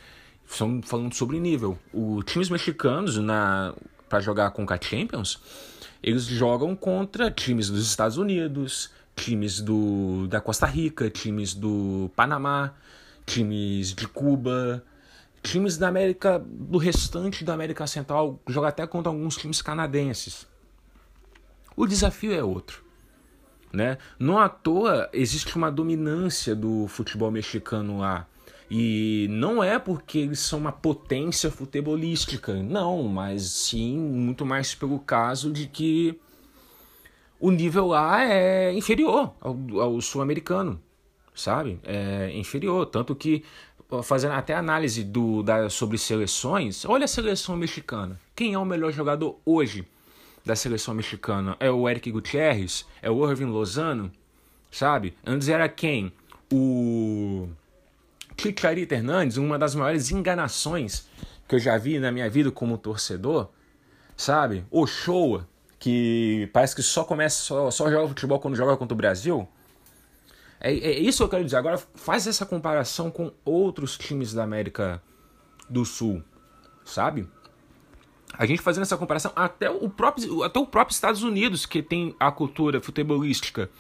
são 0.47 0.81
falando 0.83 1.15
sobre 1.15 1.39
nível. 1.39 1.79
Os 1.93 2.25
times 2.25 2.49
mexicanos, 2.49 3.19
na 3.19 3.75
para 4.09 4.21
jogar 4.21 4.53
com 4.53 4.65
a 4.67 4.81
Champions, 4.81 5.39
eles 6.03 6.25
jogam 6.25 6.75
contra 6.75 7.31
times 7.31 7.69
dos 7.69 7.87
Estados 7.87 8.17
Unidos, 8.17 8.91
times 9.15 9.61
do, 9.61 10.27
da 10.29 10.41
Costa 10.41 10.65
Rica, 10.65 11.11
times 11.11 11.53
do 11.53 12.11
Panamá, 12.17 12.73
times 13.27 13.93
de 13.93 14.09
Cuba, 14.09 14.83
times 15.43 15.77
da 15.77 15.89
América, 15.89 16.39
do 16.39 16.79
restante 16.79 17.45
da 17.45 17.53
América 17.53 17.87
Central, 17.87 18.41
joga 18.47 18.69
até 18.69 18.87
contra 18.87 19.11
alguns 19.11 19.37
times 19.37 19.61
canadenses. 19.61 20.47
O 21.77 21.87
desafio 21.87 22.33
é 22.33 22.43
outro. 22.43 22.86
Né? 23.73 23.99
Não 24.19 24.39
à 24.39 24.49
toa 24.49 25.09
existe 25.13 25.57
uma 25.57 25.71
dominância 25.71 26.55
do 26.55 26.87
futebol 26.89 27.31
mexicano 27.31 27.99
lá. 27.99 28.27
E 28.71 29.29
não 29.31 29.63
é 29.63 29.79
porque 29.79 30.19
eles 30.19 30.41
são 30.41 30.59
uma 30.59 30.73
potência 30.73 31.51
futebolística, 31.51 32.53
não, 32.55 33.05
mas 33.05 33.45
sim 33.45 33.97
muito 33.97 34.45
mais 34.45 34.75
pelo 34.75 34.99
caso 34.99 35.53
de 35.53 35.69
que 35.69 36.19
o 37.39 37.51
nível 37.51 37.89
lá 37.89 38.25
é 38.25 38.73
inferior 38.73 39.33
ao, 39.41 39.57
ao 39.81 40.01
sul-americano, 40.01 40.81
sabe? 41.35 41.79
É 41.85 42.33
inferior. 42.35 42.87
Tanto 42.87 43.15
que, 43.15 43.45
fazendo 44.03 44.33
até 44.33 44.55
análise 44.55 45.05
do, 45.05 45.43
da, 45.45 45.71
sobre 45.71 45.97
seleções, 45.97 46.85
olha 46.85 47.05
a 47.05 47.09
seleção 47.09 47.57
mexicana. 47.57 48.19
Quem 48.35 48.55
é 48.55 48.59
o 48.59 48.65
melhor 48.65 48.91
jogador 48.91 49.39
hoje 49.45 49.87
da 50.47 50.55
seleção 50.55 50.95
mexicana? 50.95 51.57
É 51.59 51.69
o 51.71 51.89
Eric 51.89 52.11
Gutierrez? 52.11 52.87
É 53.03 53.11
o 53.11 53.29
Irving 53.29 53.47
Lozano? 53.47 54.13
Sabe? 54.71 55.17
Antes 55.27 55.49
era 55.49 55.69
quem? 55.69 56.13
O 56.53 57.49
Chicharito 58.39 58.95
Hernandes, 58.95 59.37
uma 59.37 59.59
das 59.59 59.75
maiores 59.75 60.13
enganações 60.13 61.09
que 61.49 61.57
eu 61.57 61.59
já 61.59 61.77
vi 61.77 61.99
na 61.99 62.13
minha 62.13 62.31
vida 62.31 62.51
como 62.53 62.79
torcedor, 62.79 63.49
sabe? 64.17 64.65
O 64.71 64.87
Showa, 64.87 65.49
que 65.79 66.49
parece 66.53 66.77
que 66.77 66.83
só 66.83 67.03
começa, 67.03 67.43
só, 67.43 67.71
só 67.71 67.91
joga 67.91 68.09
futebol 68.09 68.39
quando 68.39 68.57
joga 68.57 68.77
contra 68.77 68.95
o 68.95 68.97
Brasil. 68.97 69.49
É, 70.61 70.73
é 70.73 70.99
isso 70.99 71.19
que 71.19 71.25
eu 71.25 71.29
quero 71.29 71.45
dizer. 71.45 71.57
Agora 71.57 71.79
faz 71.79 72.27
essa 72.27 72.47
comparação 72.47 73.11
com 73.11 73.33
outros 73.45 73.99
times 73.99 74.33
da 74.33 74.45
América 74.45 75.03
do 75.69 75.85
Sul, 75.85 76.23
sabe? 76.85 77.29
A 78.39 78.47
gente 78.47 78.61
fazendo 78.61 78.83
essa 78.83 78.97
comparação 78.97 79.33
até 79.35 79.71
o 79.71 79.89
próprio, 79.89 80.43
até 80.43 80.59
o 80.59 80.67
próprio 80.67 80.95
Estados 80.95 81.23
Unidos, 81.23 81.65
que 81.67 81.83
tem 81.83 82.15
a 82.19 82.31
cultura 82.31 82.81
futebolística 82.81 83.71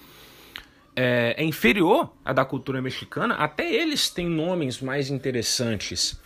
é, 0.96 1.34
é 1.36 1.44
inferior 1.44 2.10
à 2.25 2.32
da 2.32 2.44
cultura 2.44 2.80
mexicana, 2.80 3.34
até 3.34 3.70
eles 3.70 4.08
têm 4.08 4.26
nomes 4.26 4.80
mais 4.80 5.10
interessantes. 5.10 6.18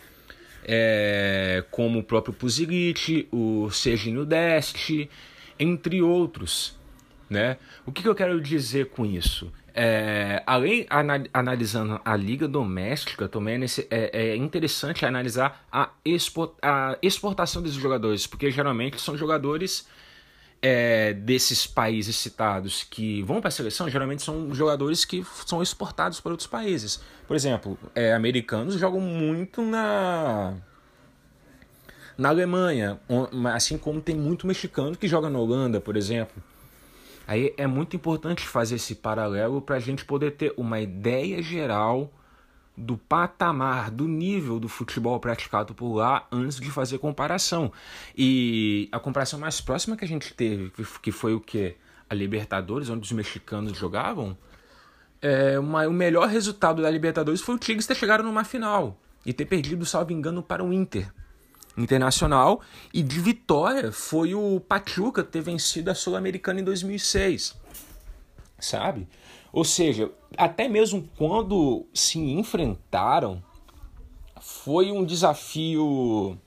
É, 0.62 1.64
como 1.70 1.98
o 1.98 2.04
próprio 2.04 2.34
Puzigit, 2.34 3.26
o 3.32 3.70
Serginho 3.70 4.24
Deste, 4.24 5.10
entre 5.58 6.02
outros. 6.02 6.78
Né? 7.28 7.56
O 7.86 7.92
que, 7.92 8.02
que 8.02 8.08
eu 8.08 8.14
quero 8.14 8.40
dizer 8.40 8.90
com 8.90 9.06
isso? 9.06 9.50
É, 9.74 10.42
além 10.46 10.86
analisando 11.32 12.00
a 12.04 12.16
liga 12.16 12.48
doméstica, 12.48 13.28
também 13.28 13.62
é, 13.62 13.66
é, 13.90 14.28
é 14.30 14.36
interessante 14.36 15.04
analisar 15.06 15.66
a, 15.70 15.90
export, 16.04 16.54
a, 16.62 16.98
exportação 17.02 17.62
desses 17.62 17.78
jogadores, 17.78 18.26
porque 18.26 18.50
geralmente 18.50 19.00
são 19.00 19.16
jogadores 19.16 19.86
é, 20.62 21.12
desses 21.14 21.66
países 21.66 22.16
citados 22.16 22.84
que 22.84 23.22
vão 23.22 23.40
para 23.40 23.48
a 23.48 23.52
seleção, 23.52 23.88
geralmente 23.88 24.22
são 24.22 24.54
jogadores 24.54 25.04
que 25.04 25.24
são 25.46 25.62
exportados 25.62 26.20
para 26.20 26.32
outros 26.32 26.46
países. 26.46 27.00
Por 27.26 27.36
exemplo, 27.36 27.78
é, 27.94 28.12
americanos 28.12 28.74
jogam 28.74 29.00
muito 29.00 29.62
na 29.62 30.54
na 32.18 32.28
Alemanha, 32.28 33.00
assim 33.54 33.78
como 33.78 33.98
tem 33.98 34.14
muito 34.14 34.46
mexicano 34.46 34.94
que 34.94 35.08
joga 35.08 35.30
na 35.30 35.38
Holanda, 35.38 35.80
por 35.80 35.96
exemplo. 35.96 36.42
Aí 37.30 37.54
é 37.56 37.64
muito 37.64 37.94
importante 37.94 38.44
fazer 38.44 38.74
esse 38.74 38.92
paralelo 38.92 39.62
para 39.62 39.76
a 39.76 39.78
gente 39.78 40.04
poder 40.04 40.32
ter 40.32 40.52
uma 40.56 40.80
ideia 40.80 41.40
geral 41.40 42.12
do 42.76 42.96
patamar, 42.96 43.88
do 43.88 44.08
nível 44.08 44.58
do 44.58 44.68
futebol 44.68 45.20
praticado 45.20 45.72
por 45.72 45.94
lá 45.94 46.26
antes 46.32 46.58
de 46.58 46.68
fazer 46.72 46.98
comparação. 46.98 47.70
E 48.18 48.88
a 48.90 48.98
comparação 48.98 49.38
mais 49.38 49.60
próxima 49.60 49.96
que 49.96 50.04
a 50.04 50.08
gente 50.08 50.34
teve, 50.34 50.72
que 51.00 51.12
foi 51.12 51.32
o 51.32 51.40
que? 51.40 51.76
A 52.08 52.16
Libertadores, 52.16 52.90
onde 52.90 53.02
os 53.02 53.12
mexicanos 53.12 53.78
jogavam. 53.78 54.36
É, 55.22 55.56
uma, 55.56 55.86
o 55.86 55.92
melhor 55.92 56.26
resultado 56.26 56.82
da 56.82 56.90
Libertadores 56.90 57.40
foi 57.40 57.54
o 57.54 57.58
Tigres 57.58 57.86
ter 57.86 57.94
chegado 57.94 58.24
numa 58.24 58.42
final 58.42 58.98
e 59.24 59.32
ter 59.32 59.44
perdido, 59.44 59.86
salvo 59.86 60.10
engano, 60.10 60.42
para 60.42 60.64
o 60.64 60.72
Inter. 60.72 61.12
Internacional 61.76 62.60
e 62.92 63.02
de 63.02 63.20
vitória 63.20 63.92
foi 63.92 64.34
o 64.34 64.60
Pachuca 64.60 65.22
ter 65.22 65.40
vencido 65.40 65.90
a 65.90 65.94
Sul-Americana 65.94 66.60
em 66.60 66.64
2006. 66.64 67.56
Sabe? 68.58 69.08
Ou 69.52 69.64
seja, 69.64 70.10
até 70.36 70.68
mesmo 70.68 71.08
quando 71.16 71.86
se 71.94 72.18
enfrentaram, 72.18 73.42
foi 74.40 74.90
um 74.90 75.04
desafio 75.04 76.38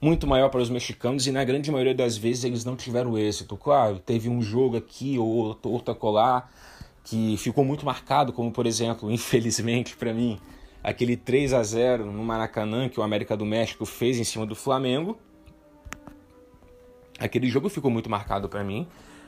muito 0.00 0.26
maior 0.26 0.48
para 0.48 0.60
os 0.60 0.70
mexicanos 0.70 1.26
e 1.26 1.32
na 1.32 1.44
grande 1.44 1.70
maioria 1.70 1.94
das 1.94 2.16
vezes 2.16 2.44
eles 2.44 2.64
não 2.64 2.76
tiveram 2.76 3.18
êxito. 3.18 3.56
Claro, 3.56 3.98
teve 3.98 4.28
um 4.28 4.40
jogo 4.40 4.76
aqui 4.76 5.18
ou 5.18 5.58
outro 5.62 5.94
colar 5.94 6.52
que 7.04 7.36
ficou 7.38 7.64
muito 7.64 7.84
marcado, 7.84 8.32
como 8.32 8.52
por 8.52 8.66
exemplo, 8.66 9.10
infelizmente 9.12 9.96
para 9.96 10.12
mim, 10.12 10.38
aquele 10.82 11.16
3 11.16 11.52
a 11.52 11.62
0 11.62 12.06
no 12.06 12.24
Maracanã 12.24 12.88
que 12.88 13.00
o 13.00 13.02
América 13.02 13.36
do 13.36 13.44
México 13.44 13.84
fez 13.84 14.18
em 14.18 14.24
cima 14.24 14.46
do 14.46 14.54
Flamengo. 14.54 15.18
Aquele 17.18 17.48
jogo 17.48 17.68
ficou 17.68 17.90
muito 17.90 18.08
marcado 18.08 18.48
para 18.48 18.62
mim, 18.62 18.86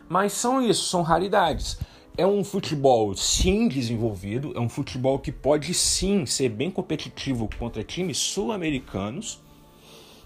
mas 0.09 0.33
são 0.33 0.63
isso, 0.63 0.85
são 0.85 1.03
raridades. 1.03 1.79
É 2.17 2.27
um 2.27 2.45
futebol 2.45 3.15
sim 3.15 3.67
desenvolvido, 3.69 4.53
é 4.55 4.61
um 4.61 4.69
futebol 4.69 5.19
que 5.19 5.33
pode 5.33 5.73
sim 5.75 6.27
ser 6.27 6.49
bem 6.51 6.71
competitivo 6.71 7.49
contra 7.59 7.83
times 7.83 8.19
sul-americanos. 8.19 9.41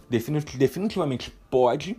Definitivamente 0.08 1.32
pode, 1.50 1.96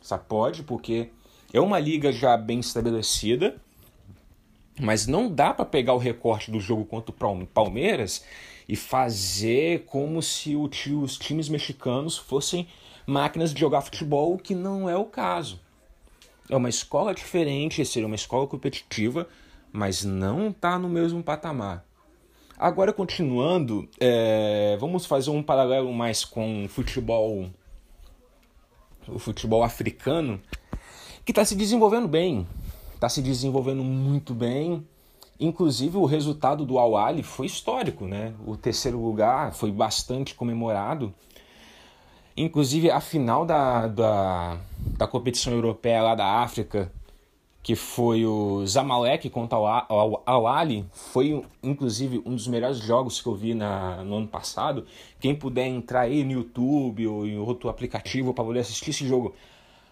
só 0.00 0.18
pode, 0.18 0.62
porque 0.62 1.10
é 1.52 1.60
uma 1.60 1.78
liga 1.78 2.12
já 2.12 2.36
bem 2.36 2.60
estabelecida 2.60 3.60
Mas 4.80 5.06
não 5.06 5.30
dá 5.30 5.52
para 5.52 5.64
pegar 5.66 5.94
o 5.94 5.98
recorte 5.98 6.50
do 6.50 6.58
jogo 6.58 6.84
contra 6.84 7.14
o 7.14 7.46
Palmeiras 7.46 8.24
e 8.66 8.74
fazer 8.74 9.84
como 9.84 10.22
se 10.22 10.56
os 10.56 11.18
times 11.18 11.48
mexicanos 11.48 12.16
fossem 12.16 12.66
máquinas 13.06 13.52
de 13.52 13.60
jogar 13.60 13.82
futebol, 13.82 14.34
o 14.34 14.38
que 14.38 14.54
não 14.54 14.88
é 14.88 14.96
o 14.96 15.04
caso. 15.04 15.60
É 16.48 16.56
uma 16.56 16.68
escola 16.68 17.14
diferente, 17.14 17.84
seria 17.84 18.06
uma 18.06 18.16
escola 18.16 18.46
competitiva, 18.46 19.28
mas 19.72 20.04
não 20.04 20.48
está 20.48 20.78
no 20.78 20.88
mesmo 20.88 21.22
patamar. 21.22 21.84
Agora, 22.58 22.92
continuando, 22.92 23.88
é, 23.98 24.76
vamos 24.80 25.06
fazer 25.06 25.30
um 25.30 25.42
paralelo 25.42 25.92
mais 25.92 26.24
com 26.24 26.64
o 26.64 26.68
futebol, 26.68 27.50
o 29.08 29.18
futebol 29.18 29.62
africano, 29.62 30.40
que 31.24 31.32
está 31.32 31.44
se 31.44 31.54
desenvolvendo 31.54 32.06
bem, 32.06 32.46
está 33.00 33.08
se 33.08 33.22
desenvolvendo 33.22 33.82
muito 33.82 34.34
bem. 34.34 34.86
Inclusive, 35.40 35.96
o 35.96 36.04
resultado 36.04 36.66
do 36.66 36.78
Al 36.78 36.92
foi 37.22 37.46
histórico, 37.46 38.04
né? 38.04 38.34
O 38.46 38.58
terceiro 38.58 39.02
lugar 39.02 39.54
foi 39.54 39.72
bastante 39.72 40.34
comemorado. 40.34 41.14
Inclusive, 42.36 42.90
a 42.90 43.00
final 43.00 43.46
da, 43.46 43.86
da, 43.86 44.60
da 44.98 45.06
competição 45.06 45.54
europeia 45.54 46.02
lá 46.02 46.14
da 46.14 46.26
África, 46.26 46.92
que 47.62 47.74
foi 47.74 48.26
o 48.26 48.66
Zamalek 48.66 49.30
contra 49.30 49.58
o 49.58 50.22
Al-Ali, 50.26 50.84
foi 50.92 51.42
inclusive 51.62 52.22
um 52.26 52.34
dos 52.34 52.46
melhores 52.46 52.76
jogos 52.76 53.22
que 53.22 53.28
eu 53.28 53.34
vi 53.34 53.54
na, 53.54 54.04
no 54.04 54.16
ano 54.16 54.28
passado. 54.28 54.86
Quem 55.18 55.34
puder 55.34 55.66
entrar 55.66 56.02
aí 56.02 56.22
no 56.22 56.32
YouTube 56.32 57.06
ou 57.06 57.26
em 57.26 57.38
outro 57.38 57.70
aplicativo 57.70 58.34
para 58.34 58.44
poder 58.44 58.60
assistir 58.60 58.90
esse 58.90 59.08
jogo, 59.08 59.34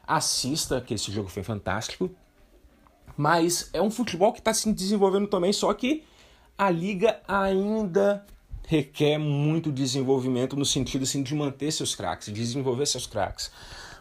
assista, 0.06 0.78
que 0.78 0.92
esse 0.92 1.10
jogo 1.10 1.30
foi 1.30 1.42
fantástico. 1.42 2.10
Mas 3.18 3.68
é 3.72 3.82
um 3.82 3.90
futebol 3.90 4.32
que 4.32 4.38
está 4.38 4.54
se 4.54 4.72
desenvolvendo 4.72 5.26
também, 5.26 5.52
só 5.52 5.74
que 5.74 6.04
a 6.56 6.70
liga 6.70 7.20
ainda 7.26 8.24
requer 8.68 9.18
muito 9.18 9.72
desenvolvimento 9.72 10.54
no 10.54 10.64
sentido 10.64 11.02
assim, 11.02 11.24
de 11.24 11.34
manter 11.34 11.72
seus 11.72 11.96
craques, 11.96 12.32
desenvolver 12.32 12.86
seus 12.86 13.08
craques. 13.08 13.50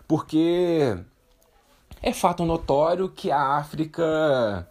Porque 0.08 0.96
é 2.00 2.14
fato 2.14 2.46
notório 2.46 3.10
que 3.10 3.32
a 3.32 3.58
África 3.58 4.70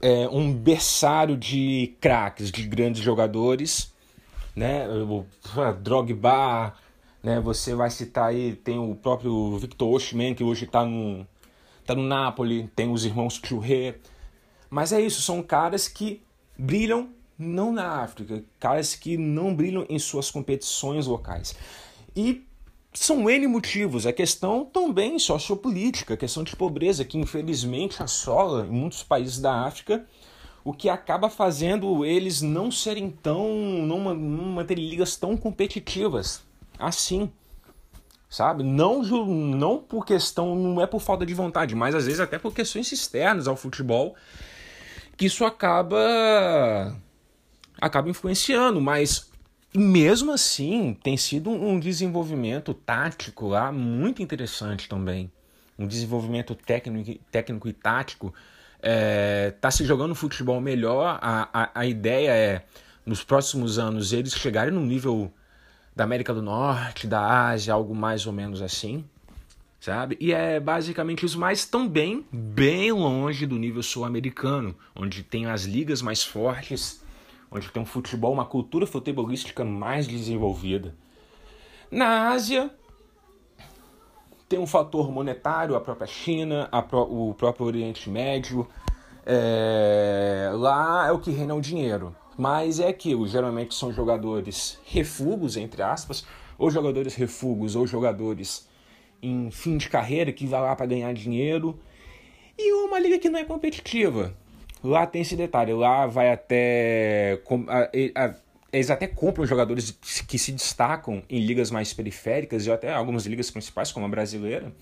é 0.00 0.28
um 0.28 0.52
berçário 0.52 1.36
de 1.36 1.96
craques, 2.00 2.52
de 2.52 2.62
grandes 2.62 3.02
jogadores, 3.02 3.92
né? 4.54 4.86
Drogba, 5.82 6.74
né? 7.24 7.40
Você 7.40 7.74
vai 7.74 7.90
citar 7.90 8.28
aí, 8.28 8.54
tem 8.54 8.78
o 8.78 8.94
próprio 8.94 9.58
Victor 9.58 9.88
Osimhen, 9.88 10.32
que 10.32 10.44
hoje 10.44 10.64
está 10.64 10.84
no, 10.84 11.26
tá 11.88 11.94
no 11.94 12.06
Napoli, 12.06 12.70
tem 12.76 12.90
os 12.90 13.04
irmãos 13.04 13.38
Touré. 13.38 13.96
Mas 14.70 14.92
é 14.92 15.00
isso, 15.00 15.22
são 15.22 15.42
caras 15.42 15.88
que 15.88 16.22
brilham 16.56 17.10
não 17.38 17.72
na 17.72 18.02
África, 18.02 18.44
caras 18.58 18.94
que 18.94 19.16
não 19.16 19.54
brilham 19.54 19.86
em 19.88 19.98
suas 19.98 20.30
competições 20.30 21.06
locais. 21.06 21.54
E 22.14 22.44
são 22.92 23.30
N 23.30 23.46
motivos. 23.46 24.06
A 24.06 24.12
questão 24.12 24.64
também 24.64 25.18
sociopolítica, 25.18 26.14
a 26.14 26.16
questão 26.16 26.42
de 26.42 26.56
pobreza, 26.56 27.04
que 27.04 27.16
infelizmente 27.16 28.02
assola 28.02 28.66
em 28.66 28.70
muitos 28.70 29.02
países 29.02 29.38
da 29.38 29.64
África, 29.64 30.04
o 30.64 30.72
que 30.72 30.88
acaba 30.88 31.30
fazendo 31.30 32.04
eles 32.04 32.42
não 32.42 32.70
serem 32.70 33.10
tão. 33.10 33.48
não, 33.48 34.14
não 34.14 34.44
manterem 34.46 34.88
ligas 34.88 35.16
tão 35.16 35.36
competitivas 35.36 36.42
assim. 36.78 37.30
Sabe? 38.28 38.62
Não, 38.62 39.02
não 39.02 39.78
por 39.78 40.04
questão. 40.04 40.54
não 40.54 40.80
é 40.82 40.86
por 40.86 41.00
falta 41.00 41.24
de 41.24 41.32
vontade, 41.32 41.74
mas 41.74 41.94
às 41.94 42.04
vezes 42.04 42.20
até 42.20 42.38
por 42.38 42.52
questões 42.52 42.92
externas 42.92 43.48
ao 43.48 43.56
futebol, 43.56 44.14
que 45.16 45.26
isso 45.26 45.44
acaba. 45.44 46.94
acaba 47.80 48.10
influenciando, 48.10 48.80
mas 48.80 49.30
mesmo 49.74 50.32
assim, 50.32 50.96
tem 51.02 51.16
sido 51.16 51.50
um 51.50 51.78
desenvolvimento 51.78 52.72
tático 52.74 53.48
lá 53.48 53.70
muito 53.70 54.22
interessante 54.22 54.88
também. 54.88 55.30
Um 55.78 55.86
desenvolvimento 55.86 56.54
técnico, 56.54 57.18
técnico 57.30 57.68
e 57.68 57.72
tático. 57.72 58.34
É, 58.80 59.52
tá 59.60 59.70
se 59.70 59.84
jogando 59.84 60.14
futebol 60.14 60.60
melhor. 60.60 61.18
A, 61.22 61.48
a, 61.52 61.70
a 61.74 61.86
ideia 61.86 62.30
é, 62.30 62.64
nos 63.06 63.22
próximos 63.22 63.78
anos, 63.78 64.12
eles 64.12 64.34
chegarem 64.34 64.72
no 64.72 64.80
nível 64.80 65.32
da 65.98 66.04
América 66.04 66.32
do 66.32 66.40
Norte, 66.40 67.08
da 67.08 67.48
Ásia, 67.48 67.74
algo 67.74 67.92
mais 67.92 68.24
ou 68.24 68.32
menos 68.32 68.62
assim. 68.62 69.04
Sabe? 69.80 70.16
E 70.20 70.32
é 70.32 70.60
basicamente 70.60 71.26
isso, 71.26 71.40
mas 71.40 71.64
também 71.64 72.24
bem 72.32 72.92
longe 72.92 73.46
do 73.46 73.56
nível 73.56 73.82
sul-americano, 73.82 74.76
onde 74.94 75.24
tem 75.24 75.46
as 75.46 75.64
ligas 75.64 76.00
mais 76.00 76.22
fortes 76.22 77.02
onde 77.50 77.68
tem 77.70 77.82
um 77.82 77.86
futebol, 77.86 78.32
uma 78.32 78.44
cultura 78.44 78.86
futebolística 78.86 79.64
mais 79.64 80.06
desenvolvida. 80.06 80.94
Na 81.90 82.28
Ásia, 82.28 82.70
tem 84.48 84.58
um 84.60 84.66
fator 84.66 85.10
monetário, 85.10 85.74
a 85.74 85.80
própria 85.80 86.06
China, 86.06 86.68
a 86.70 86.78
o 86.78 87.34
próprio 87.34 87.66
Oriente 87.66 88.08
Médio. 88.08 88.68
É, 89.26 90.50
lá 90.54 91.08
é 91.08 91.12
o 91.12 91.18
que 91.18 91.32
reina 91.32 91.54
o 91.54 91.60
dinheiro. 91.60 92.14
Mas 92.38 92.78
é 92.78 92.86
aquilo, 92.86 93.26
geralmente 93.26 93.74
são 93.74 93.92
jogadores 93.92 94.78
refugos, 94.84 95.56
entre 95.56 95.82
aspas, 95.82 96.24
ou 96.56 96.70
jogadores 96.70 97.16
refugos, 97.16 97.74
ou 97.74 97.84
jogadores 97.84 98.68
em 99.20 99.50
fim 99.50 99.76
de 99.76 99.88
carreira 99.88 100.32
que 100.32 100.46
vai 100.46 100.60
lá 100.60 100.76
para 100.76 100.86
ganhar 100.86 101.12
dinheiro. 101.12 101.80
E 102.56 102.72
uma 102.72 103.00
liga 103.00 103.18
que 103.18 103.28
não 103.28 103.40
é 103.40 103.44
competitiva. 103.44 104.32
Lá 104.84 105.04
tem 105.04 105.22
esse 105.22 105.34
detalhe, 105.34 105.72
lá 105.72 106.06
vai 106.06 106.32
até. 106.32 107.42
Eles 108.72 108.88
até 108.88 109.08
compram 109.08 109.44
jogadores 109.44 109.90
que 110.28 110.38
se 110.38 110.52
destacam 110.52 111.24
em 111.28 111.44
ligas 111.44 111.72
mais 111.72 111.92
periféricas 111.92 112.66
e 112.66 112.70
até 112.70 112.92
algumas 112.92 113.26
ligas 113.26 113.50
principais, 113.50 113.90
como 113.90 114.06
a 114.06 114.08
brasileira. 114.08 114.72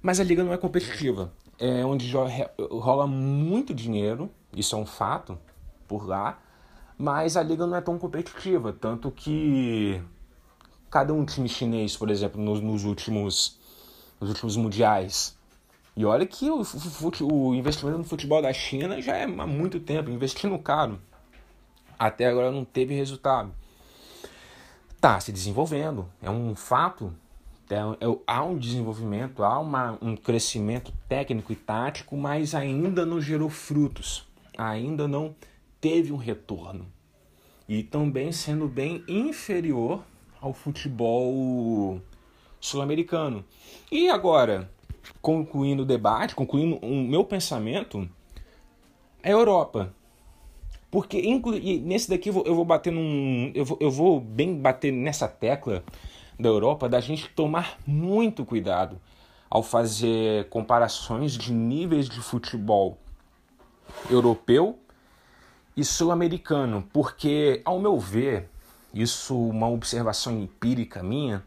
Mas 0.00 0.18
a 0.18 0.24
liga 0.24 0.42
não 0.42 0.52
é 0.54 0.56
competitiva. 0.56 1.30
É 1.58 1.84
onde 1.84 2.10
rola 2.58 3.06
muito 3.06 3.74
dinheiro, 3.74 4.30
isso 4.56 4.74
é 4.74 4.78
um 4.78 4.86
fato, 4.86 5.38
por 5.86 6.06
lá. 6.06 6.40
Mas 6.96 7.36
a 7.36 7.42
liga 7.42 7.66
não 7.66 7.76
é 7.76 7.80
tão 7.80 7.98
competitiva. 7.98 8.72
Tanto 8.72 9.10
que 9.10 10.00
cada 10.90 11.12
um 11.12 11.24
time 11.24 11.48
chinês, 11.48 11.96
por 11.96 12.10
exemplo, 12.10 12.40
nos, 12.40 12.60
nos 12.60 12.84
últimos, 12.84 13.58
nos 14.20 14.30
últimos 14.30 14.56
mundiais, 14.56 15.36
e 15.96 16.04
olha 16.04 16.26
que 16.26 16.50
o, 16.50 16.62
o 17.22 17.54
investimento 17.54 17.98
no 17.98 18.04
futebol 18.04 18.42
da 18.42 18.52
China 18.52 19.00
já 19.00 19.16
é 19.16 19.24
há 19.24 19.46
muito 19.46 19.78
tempo, 19.78 20.10
investindo 20.10 20.58
caro. 20.58 21.00
Até 21.96 22.26
agora 22.26 22.50
não 22.50 22.64
teve 22.64 22.94
resultado. 22.94 23.52
Tá 25.00 25.20
se 25.20 25.30
desenvolvendo, 25.30 26.08
é 26.20 26.28
um 26.28 26.54
fato. 26.56 27.12
É, 27.70 27.76
é, 27.76 28.18
há 28.26 28.42
um 28.42 28.58
desenvolvimento, 28.58 29.42
há 29.42 29.58
uma, 29.58 29.98
um 30.02 30.16
crescimento 30.16 30.92
técnico 31.08 31.52
e 31.52 31.56
tático, 31.56 32.16
mas 32.16 32.54
ainda 32.54 33.06
não 33.06 33.20
gerou 33.20 33.48
frutos, 33.48 34.26
ainda 34.56 35.08
não 35.08 35.34
teve 35.84 36.14
um 36.14 36.16
retorno. 36.16 36.86
E 37.68 37.82
também 37.82 38.32
sendo 38.32 38.66
bem 38.66 39.04
inferior 39.06 40.02
ao 40.40 40.54
futebol 40.54 42.00
sul-americano. 42.58 43.44
E 43.92 44.08
agora, 44.08 44.70
concluindo 45.20 45.82
o 45.82 45.86
debate, 45.86 46.34
concluindo 46.34 46.76
o 46.76 47.02
meu 47.02 47.22
pensamento, 47.22 48.08
a 49.22 49.28
Europa. 49.28 49.94
Porque 50.90 51.20
nesse 51.82 52.08
daqui 52.08 52.30
eu 52.30 52.32
vou, 52.32 52.46
eu 52.46 52.54
vou 52.54 52.64
bater 52.64 52.90
num. 52.90 53.52
Eu 53.54 53.66
vou, 53.66 53.78
eu 53.78 53.90
vou 53.90 54.18
bem 54.18 54.56
bater 54.56 54.90
nessa 54.90 55.28
tecla 55.28 55.84
da 56.40 56.48
Europa 56.48 56.88
da 56.88 56.98
gente 56.98 57.28
tomar 57.28 57.78
muito 57.86 58.42
cuidado 58.42 58.98
ao 59.50 59.62
fazer 59.62 60.48
comparações 60.48 61.32
de 61.32 61.52
níveis 61.52 62.08
de 62.08 62.20
futebol 62.20 62.96
europeu 64.10 64.78
e 65.76 65.84
sul-americano, 65.84 66.88
porque, 66.92 67.60
ao 67.64 67.80
meu 67.80 67.98
ver, 67.98 68.48
isso 68.92 69.36
uma 69.36 69.68
observação 69.68 70.38
empírica 70.38 71.02
minha, 71.02 71.42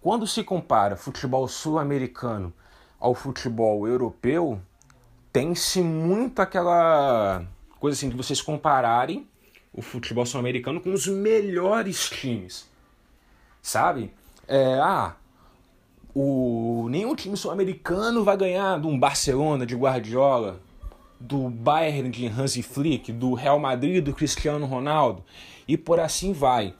quando 0.00 0.26
se 0.26 0.42
compara 0.42 0.96
futebol 0.96 1.46
sul-americano 1.46 2.52
ao 2.98 3.14
futebol 3.14 3.86
europeu, 3.86 4.60
tem-se 5.32 5.80
muito 5.80 6.40
aquela 6.40 7.44
coisa 7.78 7.96
assim 7.96 8.08
de 8.08 8.16
vocês 8.16 8.40
compararem 8.40 9.26
o 9.72 9.82
futebol 9.82 10.24
sul-americano 10.24 10.80
com 10.80 10.92
os 10.92 11.06
melhores 11.06 12.08
times. 12.08 12.68
Sabe? 13.62 14.12
É, 14.46 14.78
ah, 14.78 15.14
o, 16.14 16.86
nenhum 16.90 17.14
time 17.14 17.36
sul-americano 17.36 18.22
vai 18.22 18.36
ganhar 18.36 18.80
de 18.80 18.86
um 18.86 18.98
Barcelona 18.98 19.66
de 19.66 19.74
Guardiola, 19.74 20.60
do 21.24 21.48
Bayern 21.48 22.10
de 22.10 22.26
Hansi 22.26 22.62
Flick, 22.62 23.10
do 23.10 23.32
Real 23.32 23.58
Madrid 23.58 24.04
do 24.04 24.12
Cristiano 24.12 24.66
Ronaldo 24.66 25.24
e 25.66 25.76
por 25.76 25.98
assim 25.98 26.32
vai. 26.32 26.74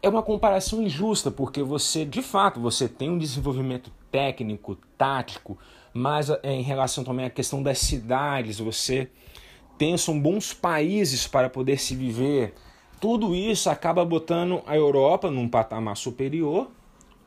É 0.00 0.08
uma 0.08 0.22
comparação 0.22 0.80
injusta 0.82 1.30
porque 1.30 1.62
você, 1.62 2.04
de 2.04 2.22
fato, 2.22 2.60
você 2.60 2.88
tem 2.88 3.10
um 3.10 3.18
desenvolvimento 3.18 3.90
técnico, 4.10 4.76
tático, 4.96 5.58
mas 5.92 6.30
é, 6.30 6.38
em 6.44 6.62
relação 6.62 7.02
também 7.02 7.26
à 7.26 7.30
questão 7.30 7.62
das 7.62 7.78
cidades, 7.78 8.60
você 8.60 9.10
tem 9.76 9.96
são 9.96 10.20
bons 10.20 10.52
países 10.52 11.26
para 11.26 11.50
poder 11.50 11.78
se 11.78 11.96
viver. 11.96 12.54
Tudo 13.00 13.34
isso 13.34 13.68
acaba 13.68 14.04
botando 14.04 14.62
a 14.66 14.76
Europa 14.76 15.28
num 15.28 15.48
patamar 15.48 15.96
superior, 15.96 16.70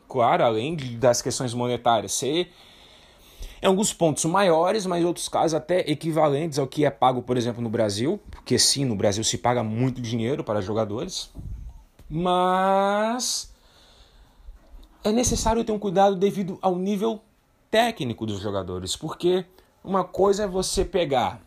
claro, 0.07 0.45
além 0.45 0.75
das 0.97 1.21
questões 1.21 1.53
monetárias 1.53 2.13
ser 2.13 2.49
em 3.61 3.65
alguns 3.65 3.91
pontos 3.93 4.23
maiores, 4.25 4.85
mas 4.85 5.01
em 5.01 5.05
outros 5.05 5.27
casos 5.27 5.53
até 5.53 5.79
equivalentes 5.89 6.59
ao 6.59 6.67
que 6.67 6.85
é 6.85 6.89
pago, 6.89 7.21
por 7.21 7.37
exemplo, 7.37 7.61
no 7.61 7.69
Brasil, 7.69 8.19
porque 8.29 8.57
sim, 8.59 8.85
no 8.85 8.95
Brasil 8.95 9.23
se 9.23 9.37
paga 9.37 9.63
muito 9.63 10.01
dinheiro 10.01 10.43
para 10.43 10.61
jogadores, 10.61 11.31
mas 12.09 13.53
é 15.03 15.11
necessário 15.11 15.63
ter 15.63 15.71
um 15.71 15.79
cuidado 15.79 16.15
devido 16.15 16.59
ao 16.61 16.75
nível 16.75 17.21
técnico 17.71 18.25
dos 18.25 18.39
jogadores, 18.39 18.95
porque 18.95 19.45
uma 19.83 20.03
coisa 20.03 20.43
é 20.43 20.47
você 20.47 20.85
pegar 20.85 21.41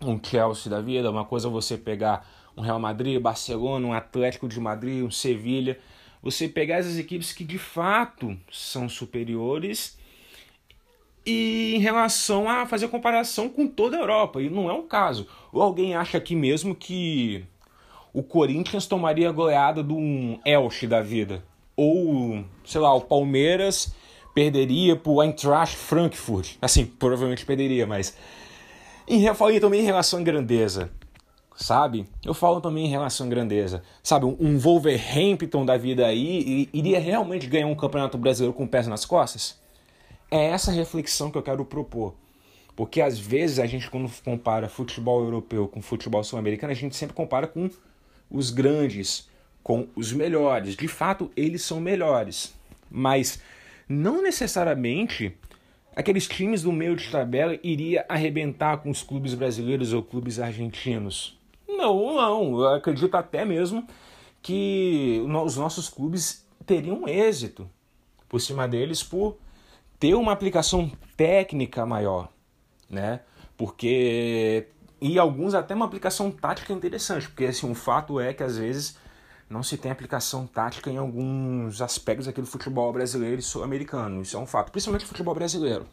um 0.00 0.18
Chelsea 0.22 0.70
da 0.70 0.80
vida, 0.80 1.10
uma 1.10 1.24
coisa 1.24 1.48
é 1.48 1.50
você 1.50 1.76
pegar 1.76 2.26
um 2.56 2.62
Real 2.62 2.78
Madrid, 2.78 3.20
Barcelona, 3.20 3.86
um 3.86 3.92
Atlético 3.92 4.48
de 4.48 4.58
Madrid, 4.58 5.04
um 5.04 5.10
Sevilha, 5.10 5.78
você 6.22 6.48
pegar 6.48 6.76
essas 6.76 6.98
equipes 6.98 7.32
que 7.32 7.44
de 7.44 7.58
fato 7.58 8.36
são 8.50 8.88
superiores 8.88 9.95
e 11.26 11.74
em 11.74 11.80
relação 11.80 12.48
a 12.48 12.64
fazer 12.64 12.86
comparação 12.86 13.48
com 13.48 13.66
toda 13.66 13.96
a 13.96 14.00
Europa, 14.00 14.40
e 14.40 14.48
não 14.48 14.70
é 14.70 14.72
um 14.72 14.86
caso. 14.86 15.26
Ou 15.52 15.60
alguém 15.60 15.96
acha 15.96 16.16
aqui 16.16 16.36
mesmo 16.36 16.74
que 16.74 17.44
o 18.14 18.22
Corinthians 18.22 18.86
tomaria 18.86 19.28
a 19.28 19.32
goleada 19.32 19.82
de 19.82 19.92
um 19.92 20.38
Elche 20.44 20.86
da 20.86 21.02
vida, 21.02 21.44
ou, 21.76 22.44
sei 22.64 22.80
lá, 22.80 22.94
o 22.94 23.00
Palmeiras 23.00 23.92
perderia 24.32 24.94
pro 24.94 25.22
Eintracht 25.22 25.76
Frankfurt. 25.76 26.56
Assim, 26.62 26.86
provavelmente 26.86 27.44
perderia, 27.44 27.86
mas. 27.86 28.16
Em, 29.08 29.24
eu 29.24 29.34
falei 29.34 29.58
também 29.60 29.80
em 29.80 29.84
relação 29.84 30.20
à 30.20 30.22
grandeza, 30.22 30.90
sabe? 31.56 32.06
Eu 32.24 32.34
falo 32.34 32.60
também 32.60 32.86
em 32.86 32.88
relação 32.88 33.26
à 33.26 33.30
grandeza. 33.30 33.82
Sabe, 34.02 34.26
um 34.26 34.58
Wolverhampton 34.58 35.64
da 35.64 35.76
vida 35.76 36.06
aí 36.06 36.68
iria 36.72 36.98
realmente 36.98 37.46
ganhar 37.46 37.66
um 37.66 37.74
campeonato 37.74 38.16
brasileiro 38.16 38.52
com 38.54 38.66
pés 38.66 38.86
nas 38.86 39.04
costas? 39.04 39.58
É 40.30 40.46
essa 40.46 40.72
reflexão 40.72 41.30
que 41.30 41.38
eu 41.38 41.42
quero 41.42 41.64
propor. 41.64 42.14
Porque 42.74 43.00
às 43.00 43.18
vezes 43.18 43.58
a 43.58 43.66
gente, 43.66 43.90
quando 43.90 44.10
compara 44.22 44.68
futebol 44.68 45.22
europeu 45.22 45.66
com 45.66 45.80
futebol 45.80 46.22
sul-americano, 46.22 46.72
a 46.72 46.76
gente 46.76 46.94
sempre 46.94 47.14
compara 47.14 47.46
com 47.46 47.70
os 48.30 48.50
grandes, 48.50 49.28
com 49.62 49.88
os 49.96 50.12
melhores. 50.12 50.76
De 50.76 50.86
fato, 50.86 51.30
eles 51.34 51.62
são 51.62 51.80
melhores. 51.80 52.54
Mas 52.90 53.40
não 53.88 54.22
necessariamente 54.22 55.34
aqueles 55.94 56.28
times 56.28 56.62
do 56.62 56.70
meio 56.70 56.94
de 56.94 57.08
tabela 57.10 57.58
iria 57.62 58.04
arrebentar 58.08 58.76
com 58.78 58.90
os 58.90 59.02
clubes 59.02 59.32
brasileiros 59.32 59.94
ou 59.94 60.02
clubes 60.02 60.38
argentinos. 60.38 61.38
Não, 61.66 62.14
não. 62.14 62.60
Eu 62.60 62.74
acredito 62.74 63.14
até 63.16 63.44
mesmo 63.44 63.86
que 64.42 65.24
os 65.44 65.56
nossos 65.56 65.88
clubes 65.88 66.46
teriam 66.66 67.08
êxito 67.08 67.68
por 68.28 68.40
cima 68.40 68.68
deles 68.68 69.02
por 69.02 69.38
ter 70.06 70.14
uma 70.14 70.30
aplicação 70.30 70.88
técnica 71.16 71.84
maior, 71.84 72.28
né? 72.88 73.22
Porque 73.56 74.68
e 75.00 75.18
alguns 75.18 75.52
até 75.52 75.74
uma 75.74 75.84
aplicação 75.84 76.30
tática 76.30 76.72
interessante, 76.72 77.28
porque 77.28 77.46
assim, 77.46 77.68
um 77.68 77.74
fato 77.74 78.20
é 78.20 78.32
que 78.32 78.44
às 78.44 78.56
vezes 78.56 78.96
não 79.50 79.64
se 79.64 79.76
tem 79.76 79.90
aplicação 79.90 80.46
tática 80.46 80.88
em 80.90 80.96
alguns 80.96 81.82
aspectos 81.82 82.28
aqui 82.28 82.40
do 82.40 82.46
futebol 82.46 82.92
brasileiro 82.92 83.40
e 83.40 83.42
sul-americano. 83.42 84.22
Isso 84.22 84.36
é 84.36 84.40
um 84.40 84.46
fato, 84.46 84.70
principalmente 84.70 85.04
o 85.04 85.08
futebol 85.08 85.34
brasileiro. 85.34 85.86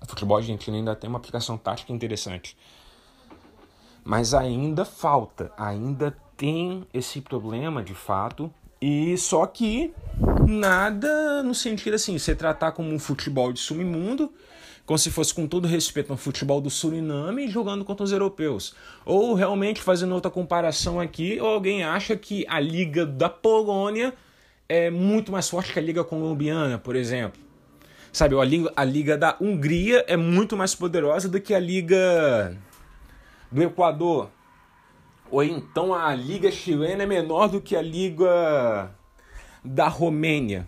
O 0.00 0.06
futebol 0.06 0.36
argentino 0.36 0.76
ainda 0.76 0.94
tem 0.94 1.10
uma 1.10 1.18
aplicação 1.18 1.58
tática 1.58 1.92
interessante. 1.92 2.56
Mas 4.04 4.34
ainda 4.34 4.84
falta, 4.84 5.52
ainda 5.56 6.16
tem 6.36 6.86
esse 6.94 7.20
problema 7.20 7.82
de 7.82 7.94
fato. 7.94 8.52
E 8.82 9.16
só 9.16 9.46
que 9.46 9.94
nada 10.46 11.42
no 11.42 11.54
sentido 11.54 11.94
assim, 11.94 12.18
você 12.18 12.34
tratar 12.34 12.72
como 12.72 12.92
um 12.92 12.98
futebol 12.98 13.52
de 13.52 13.60
submundo 13.60 14.30
como 14.84 14.98
se 14.98 15.10
fosse 15.10 15.32
com 15.32 15.46
todo 15.46 15.68
respeito 15.68 16.12
um 16.12 16.16
futebol 16.16 16.60
do 16.60 16.68
Suriname 16.68 17.48
jogando 17.48 17.84
contra 17.84 18.04
os 18.04 18.12
europeus. 18.12 18.74
Ou 19.04 19.34
realmente 19.34 19.80
fazendo 19.80 20.14
outra 20.14 20.30
comparação 20.30 21.00
aqui, 21.00 21.38
ou 21.40 21.48
alguém 21.48 21.84
acha 21.84 22.16
que 22.16 22.44
a 22.48 22.58
liga 22.58 23.06
da 23.06 23.28
Polônia 23.28 24.12
é 24.68 24.90
muito 24.90 25.30
mais 25.30 25.48
forte 25.48 25.72
que 25.72 25.78
a 25.78 25.82
liga 25.82 26.02
colombiana, 26.02 26.78
por 26.78 26.96
exemplo. 26.96 27.40
Sabe, 28.12 28.38
a 28.38 28.44
liga, 28.44 28.72
a 28.76 28.84
liga 28.84 29.16
da 29.16 29.36
Hungria 29.40 30.04
é 30.06 30.16
muito 30.16 30.56
mais 30.56 30.74
poderosa 30.74 31.28
do 31.28 31.40
que 31.40 31.54
a 31.54 31.60
liga 31.60 32.56
do 33.50 33.62
Equador. 33.62 34.30
Ou 35.32 35.42
então 35.42 35.94
a 35.94 36.14
liga 36.14 36.50
chilena 36.50 37.04
é 37.04 37.06
menor 37.06 37.48
do 37.48 37.58
que 37.58 37.74
a 37.74 37.80
liga 37.80 38.90
da 39.64 39.88
Romênia. 39.88 40.66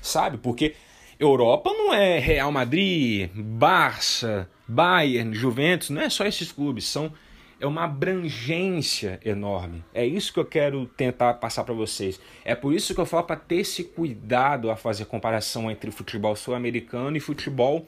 Sabe? 0.00 0.38
Porque 0.38 0.76
Europa 1.18 1.70
não 1.72 1.92
é 1.92 2.20
Real 2.20 2.52
Madrid, 2.52 3.28
Barça, 3.34 4.48
Bayern, 4.68 5.34
Juventus, 5.34 5.90
não 5.90 6.00
é 6.00 6.08
só 6.08 6.24
esses 6.24 6.52
clubes, 6.52 6.84
são 6.84 7.12
é 7.60 7.66
uma 7.66 7.84
abrangência 7.84 9.18
enorme. 9.24 9.82
É 9.92 10.06
isso 10.06 10.32
que 10.32 10.38
eu 10.38 10.44
quero 10.44 10.86
tentar 10.86 11.34
passar 11.34 11.64
para 11.64 11.74
vocês. 11.74 12.20
É 12.44 12.54
por 12.54 12.72
isso 12.72 12.94
que 12.94 13.00
eu 13.00 13.06
falo 13.06 13.24
para 13.24 13.36
ter 13.36 13.56
esse 13.56 13.82
cuidado 13.82 14.70
a 14.70 14.76
fazer 14.76 15.06
comparação 15.06 15.68
entre 15.68 15.90
futebol 15.90 16.36
sul-americano 16.36 17.16
e 17.16 17.20
futebol 17.20 17.86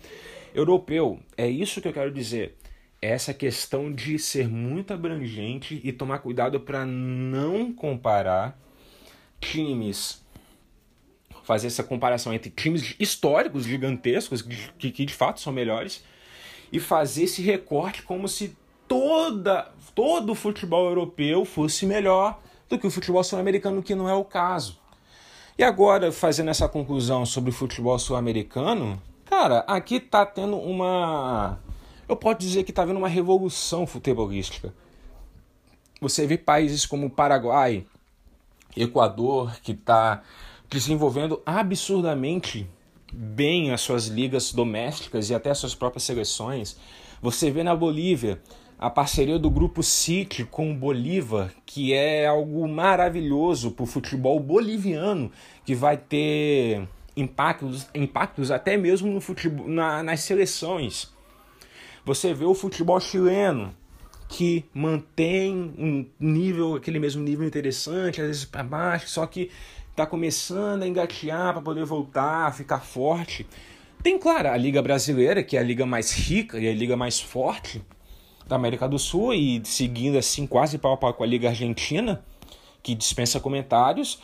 europeu. 0.54 1.20
É 1.36 1.48
isso 1.48 1.80
que 1.80 1.88
eu 1.88 1.92
quero 1.92 2.10
dizer. 2.10 2.56
Essa 3.06 3.32
questão 3.32 3.92
de 3.92 4.18
ser 4.18 4.48
muito 4.48 4.92
abrangente 4.92 5.80
e 5.84 5.92
tomar 5.92 6.18
cuidado 6.18 6.60
para 6.60 6.84
não 6.84 7.72
comparar 7.72 8.58
times 9.40 10.24
fazer 11.46 11.68
essa 11.68 11.84
comparação 11.84 12.34
entre 12.34 12.50
times 12.50 12.96
históricos 12.98 13.64
gigantescos, 13.64 14.42
que, 14.42 14.90
que 14.90 15.04
de 15.04 15.14
fato 15.14 15.40
são 15.40 15.52
melhores, 15.52 16.02
e 16.72 16.80
fazer 16.80 17.22
esse 17.22 17.40
recorte 17.40 18.02
como 18.02 18.26
se 18.26 18.56
toda, 18.88 19.70
todo 19.94 20.32
o 20.32 20.34
futebol 20.34 20.88
europeu 20.88 21.44
fosse 21.44 21.86
melhor 21.86 22.40
do 22.68 22.76
que 22.76 22.86
o 22.86 22.90
futebol 22.90 23.22
sul-americano, 23.22 23.80
que 23.80 23.94
não 23.94 24.08
é 24.08 24.14
o 24.14 24.24
caso. 24.24 24.76
E 25.56 25.62
agora, 25.62 26.10
fazendo 26.10 26.50
essa 26.50 26.68
conclusão 26.68 27.24
sobre 27.24 27.50
o 27.50 27.52
futebol 27.52 27.96
sul-americano, 27.96 29.00
cara, 29.24 29.60
aqui 29.60 30.00
tá 30.00 30.26
tendo 30.26 30.56
uma. 30.56 31.60
Eu 32.08 32.16
posso 32.16 32.38
dizer 32.38 32.62
que 32.62 32.72
tá 32.72 32.82
havendo 32.82 32.98
uma 32.98 33.08
revolução 33.08 33.86
futebolística. 33.86 34.72
Você 36.00 36.26
vê 36.26 36.38
países 36.38 36.86
como 36.86 37.10
Paraguai, 37.10 37.84
Equador, 38.76 39.58
que 39.60 39.74
tá 39.74 40.22
desenvolvendo 40.68 41.42
absurdamente 41.44 42.68
bem 43.12 43.72
as 43.72 43.80
suas 43.80 44.06
ligas 44.06 44.52
domésticas 44.52 45.30
e 45.30 45.34
até 45.34 45.50
as 45.50 45.58
suas 45.58 45.74
próprias 45.74 46.04
seleções. 46.04 46.76
Você 47.20 47.50
vê 47.50 47.62
na 47.62 47.74
Bolívia 47.74 48.40
a 48.78 48.90
parceria 48.90 49.38
do 49.38 49.50
grupo 49.50 49.82
City 49.82 50.44
com 50.44 50.70
o 50.70 50.74
Bolívar, 50.74 51.52
que 51.64 51.92
é 51.94 52.26
algo 52.26 52.68
maravilhoso 52.68 53.70
para 53.70 53.84
o 53.84 53.86
futebol 53.86 54.38
boliviano, 54.38 55.32
que 55.64 55.74
vai 55.74 55.96
ter 55.96 56.86
impactos, 57.16 57.88
impactos 57.94 58.50
até 58.50 58.76
mesmo 58.76 59.10
no 59.10 59.20
futebol, 59.20 59.66
na, 59.66 60.02
nas 60.02 60.20
seleções. 60.20 61.15
Você 62.06 62.32
vê 62.32 62.44
o 62.44 62.54
futebol 62.54 63.00
chileno, 63.00 63.74
que 64.28 64.64
mantém 64.72 65.74
um 65.76 66.06
nível, 66.20 66.76
aquele 66.76 67.00
mesmo 67.00 67.20
nível 67.20 67.44
interessante, 67.44 68.20
às 68.20 68.28
vezes 68.28 68.44
para 68.44 68.62
baixo, 68.62 69.08
só 69.08 69.26
que 69.26 69.50
está 69.90 70.06
começando 70.06 70.84
a 70.84 70.86
engatear 70.86 71.52
para 71.52 71.60
poder 71.60 71.84
voltar, 71.84 72.54
ficar 72.54 72.78
forte. 72.78 73.44
Tem, 74.04 74.16
claro, 74.20 74.50
a 74.50 74.56
Liga 74.56 74.80
Brasileira, 74.80 75.42
que 75.42 75.56
é 75.56 75.60
a 75.60 75.64
liga 75.64 75.84
mais 75.84 76.12
rica 76.12 76.60
e 76.60 76.68
a 76.68 76.72
liga 76.72 76.96
mais 76.96 77.18
forte 77.18 77.82
da 78.46 78.54
América 78.54 78.88
do 78.88 79.00
Sul, 79.00 79.34
e 79.34 79.60
seguindo 79.64 80.16
assim 80.16 80.46
quase 80.46 80.78
pau 80.78 80.92
a 80.92 80.96
pau 80.96 81.12
com 81.12 81.24
a 81.24 81.26
Liga 81.26 81.48
Argentina, 81.48 82.24
que 82.84 82.94
dispensa 82.94 83.40
comentários. 83.40 84.20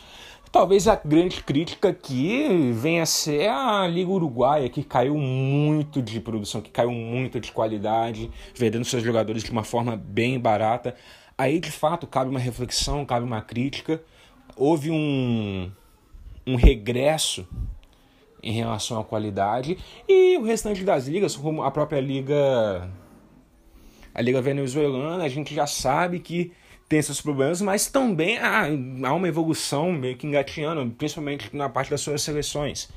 Talvez 0.53 0.87
a 0.87 0.95
grande 0.95 1.43
crítica 1.43 1.89
aqui 1.89 2.71
venha 2.73 3.03
a 3.03 3.05
ser 3.05 3.49
a 3.49 3.85
Liga 3.87 4.09
Uruguaia, 4.09 4.69
que 4.69 4.83
caiu 4.83 5.17
muito 5.17 6.01
de 6.01 6.21
produção, 6.21 6.61
que 6.61 6.69
caiu 6.69 6.91
muito 6.91 7.41
de 7.41 7.51
qualidade, 7.51 8.31
vendendo 8.55 8.85
seus 8.85 9.03
jogadores 9.03 9.43
de 9.43 9.51
uma 9.51 9.65
forma 9.65 9.97
bem 9.97 10.39
barata. 10.39 10.95
Aí, 11.37 11.59
de 11.59 11.71
fato, 11.71 12.07
cabe 12.07 12.29
uma 12.29 12.39
reflexão, 12.39 13.03
cabe 13.03 13.25
uma 13.25 13.41
crítica 13.41 14.01
houve 14.55 14.91
um, 14.91 15.71
um 16.45 16.55
regresso 16.55 17.47
em 18.41 18.51
relação 18.51 18.99
à 18.99 19.03
qualidade 19.03 19.77
e 20.07 20.37
o 20.37 20.43
restante 20.43 20.83
das 20.83 21.07
ligas, 21.07 21.35
como 21.35 21.63
a 21.63 21.71
própria 21.71 21.99
liga 21.99 22.89
a 24.13 24.21
liga 24.21 24.41
venezuelana, 24.41 25.23
a 25.23 25.29
gente 25.29 25.55
já 25.55 25.65
sabe 25.65 26.19
que 26.19 26.51
tem 26.93 26.99
esses 26.99 27.19
problemas, 27.19 27.59
mas 27.59 27.87
também 27.87 28.37
há, 28.37 28.65
há 28.65 29.13
uma 29.13 29.27
evolução 29.27 29.91
meio 29.91 30.15
que 30.15 30.27
engatinhando, 30.27 30.91
principalmente 30.91 31.49
na 31.51 31.67
parte 31.67 31.89
das 31.89 32.01
suas 32.01 32.21
seleções. 32.21 32.87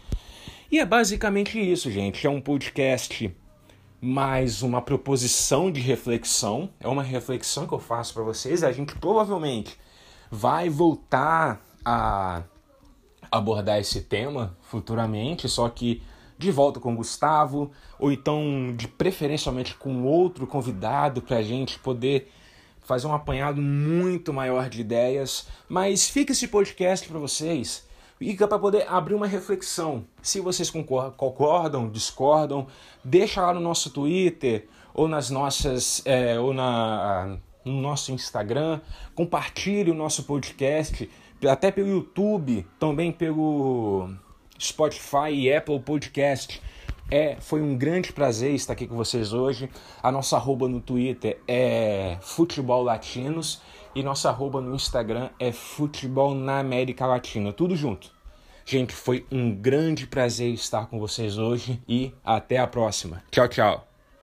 E 0.70 0.78
é 0.78 0.84
basicamente 0.84 1.58
isso, 1.58 1.90
gente. 1.90 2.26
É 2.26 2.28
um 2.28 2.38
podcast 2.38 3.34
mais 3.98 4.60
uma 4.60 4.82
proposição 4.82 5.72
de 5.72 5.80
reflexão. 5.80 6.68
É 6.78 6.86
uma 6.86 7.02
reflexão 7.02 7.66
que 7.66 7.72
eu 7.72 7.78
faço 7.78 8.12
para 8.12 8.22
vocês. 8.22 8.62
A 8.62 8.70
gente 8.70 8.94
provavelmente 8.96 9.78
vai 10.30 10.68
voltar 10.68 11.64
a 11.82 12.42
abordar 13.32 13.78
esse 13.78 14.02
tema 14.02 14.58
futuramente, 14.60 15.48
só 15.48 15.70
que 15.70 16.02
de 16.36 16.50
volta 16.50 16.78
com 16.78 16.92
o 16.92 16.96
Gustavo, 16.96 17.70
ou 17.98 18.12
então 18.12 18.74
de 18.76 18.88
preferencialmente 18.88 19.74
com 19.74 20.04
outro 20.04 20.46
convidado 20.46 21.22
para 21.22 21.38
a 21.38 21.42
gente 21.42 21.78
poder 21.78 22.30
fazer 22.86 23.06
um 23.06 23.14
apanhado 23.14 23.60
muito 23.60 24.32
maior 24.32 24.70
de 24.70 24.80
ideias. 24.80 25.48
Mas 25.68 26.08
fica 26.08 26.32
esse 26.32 26.48
podcast 26.48 27.06
para 27.06 27.18
vocês. 27.18 27.86
Fica 28.18 28.48
para 28.48 28.58
poder 28.58 28.86
abrir 28.88 29.14
uma 29.14 29.26
reflexão. 29.26 30.06
Se 30.22 30.40
vocês 30.40 30.70
concordam, 30.70 31.90
discordam, 31.90 32.66
deixa 33.04 33.42
lá 33.42 33.52
no 33.52 33.60
nosso 33.60 33.90
Twitter 33.90 34.68
ou 34.94 35.06
nas 35.06 35.28
nossas 35.28 36.00
é, 36.06 36.38
ou 36.40 36.54
na 36.54 37.36
no 37.66 37.80
nosso 37.80 38.12
Instagram, 38.12 38.80
compartilhe 39.12 39.90
o 39.90 39.94
nosso 39.94 40.22
podcast 40.22 41.10
até 41.50 41.72
pelo 41.72 41.88
YouTube, 41.88 42.64
também 42.78 43.10
pelo 43.10 44.08
Spotify 44.58 45.32
e 45.32 45.52
Apple 45.52 45.80
Podcast. 45.80 46.62
É, 47.10 47.36
foi 47.40 47.62
um 47.62 47.76
grande 47.76 48.12
prazer 48.12 48.54
estar 48.54 48.72
aqui 48.72 48.86
com 48.86 48.96
vocês 48.96 49.32
hoje. 49.32 49.70
A 50.02 50.10
nossa 50.10 50.36
arroba 50.36 50.68
no 50.68 50.80
Twitter 50.80 51.40
é 51.46 52.18
Futebol 52.20 52.82
Latinos 52.82 53.60
e 53.94 54.02
nossa 54.02 54.28
arroba 54.28 54.60
no 54.60 54.74
Instagram 54.74 55.30
é 55.38 55.52
Futebol 55.52 56.34
na 56.34 56.58
América 56.58 57.06
Latina. 57.06 57.52
Tudo 57.52 57.76
junto. 57.76 58.10
Gente, 58.64 58.92
foi 58.92 59.24
um 59.30 59.54
grande 59.54 60.06
prazer 60.08 60.52
estar 60.52 60.86
com 60.86 60.98
vocês 60.98 61.38
hoje 61.38 61.80
e 61.88 62.12
até 62.24 62.58
a 62.58 62.66
próxima. 62.66 63.22
Tchau, 63.30 63.46
tchau. 63.48 63.95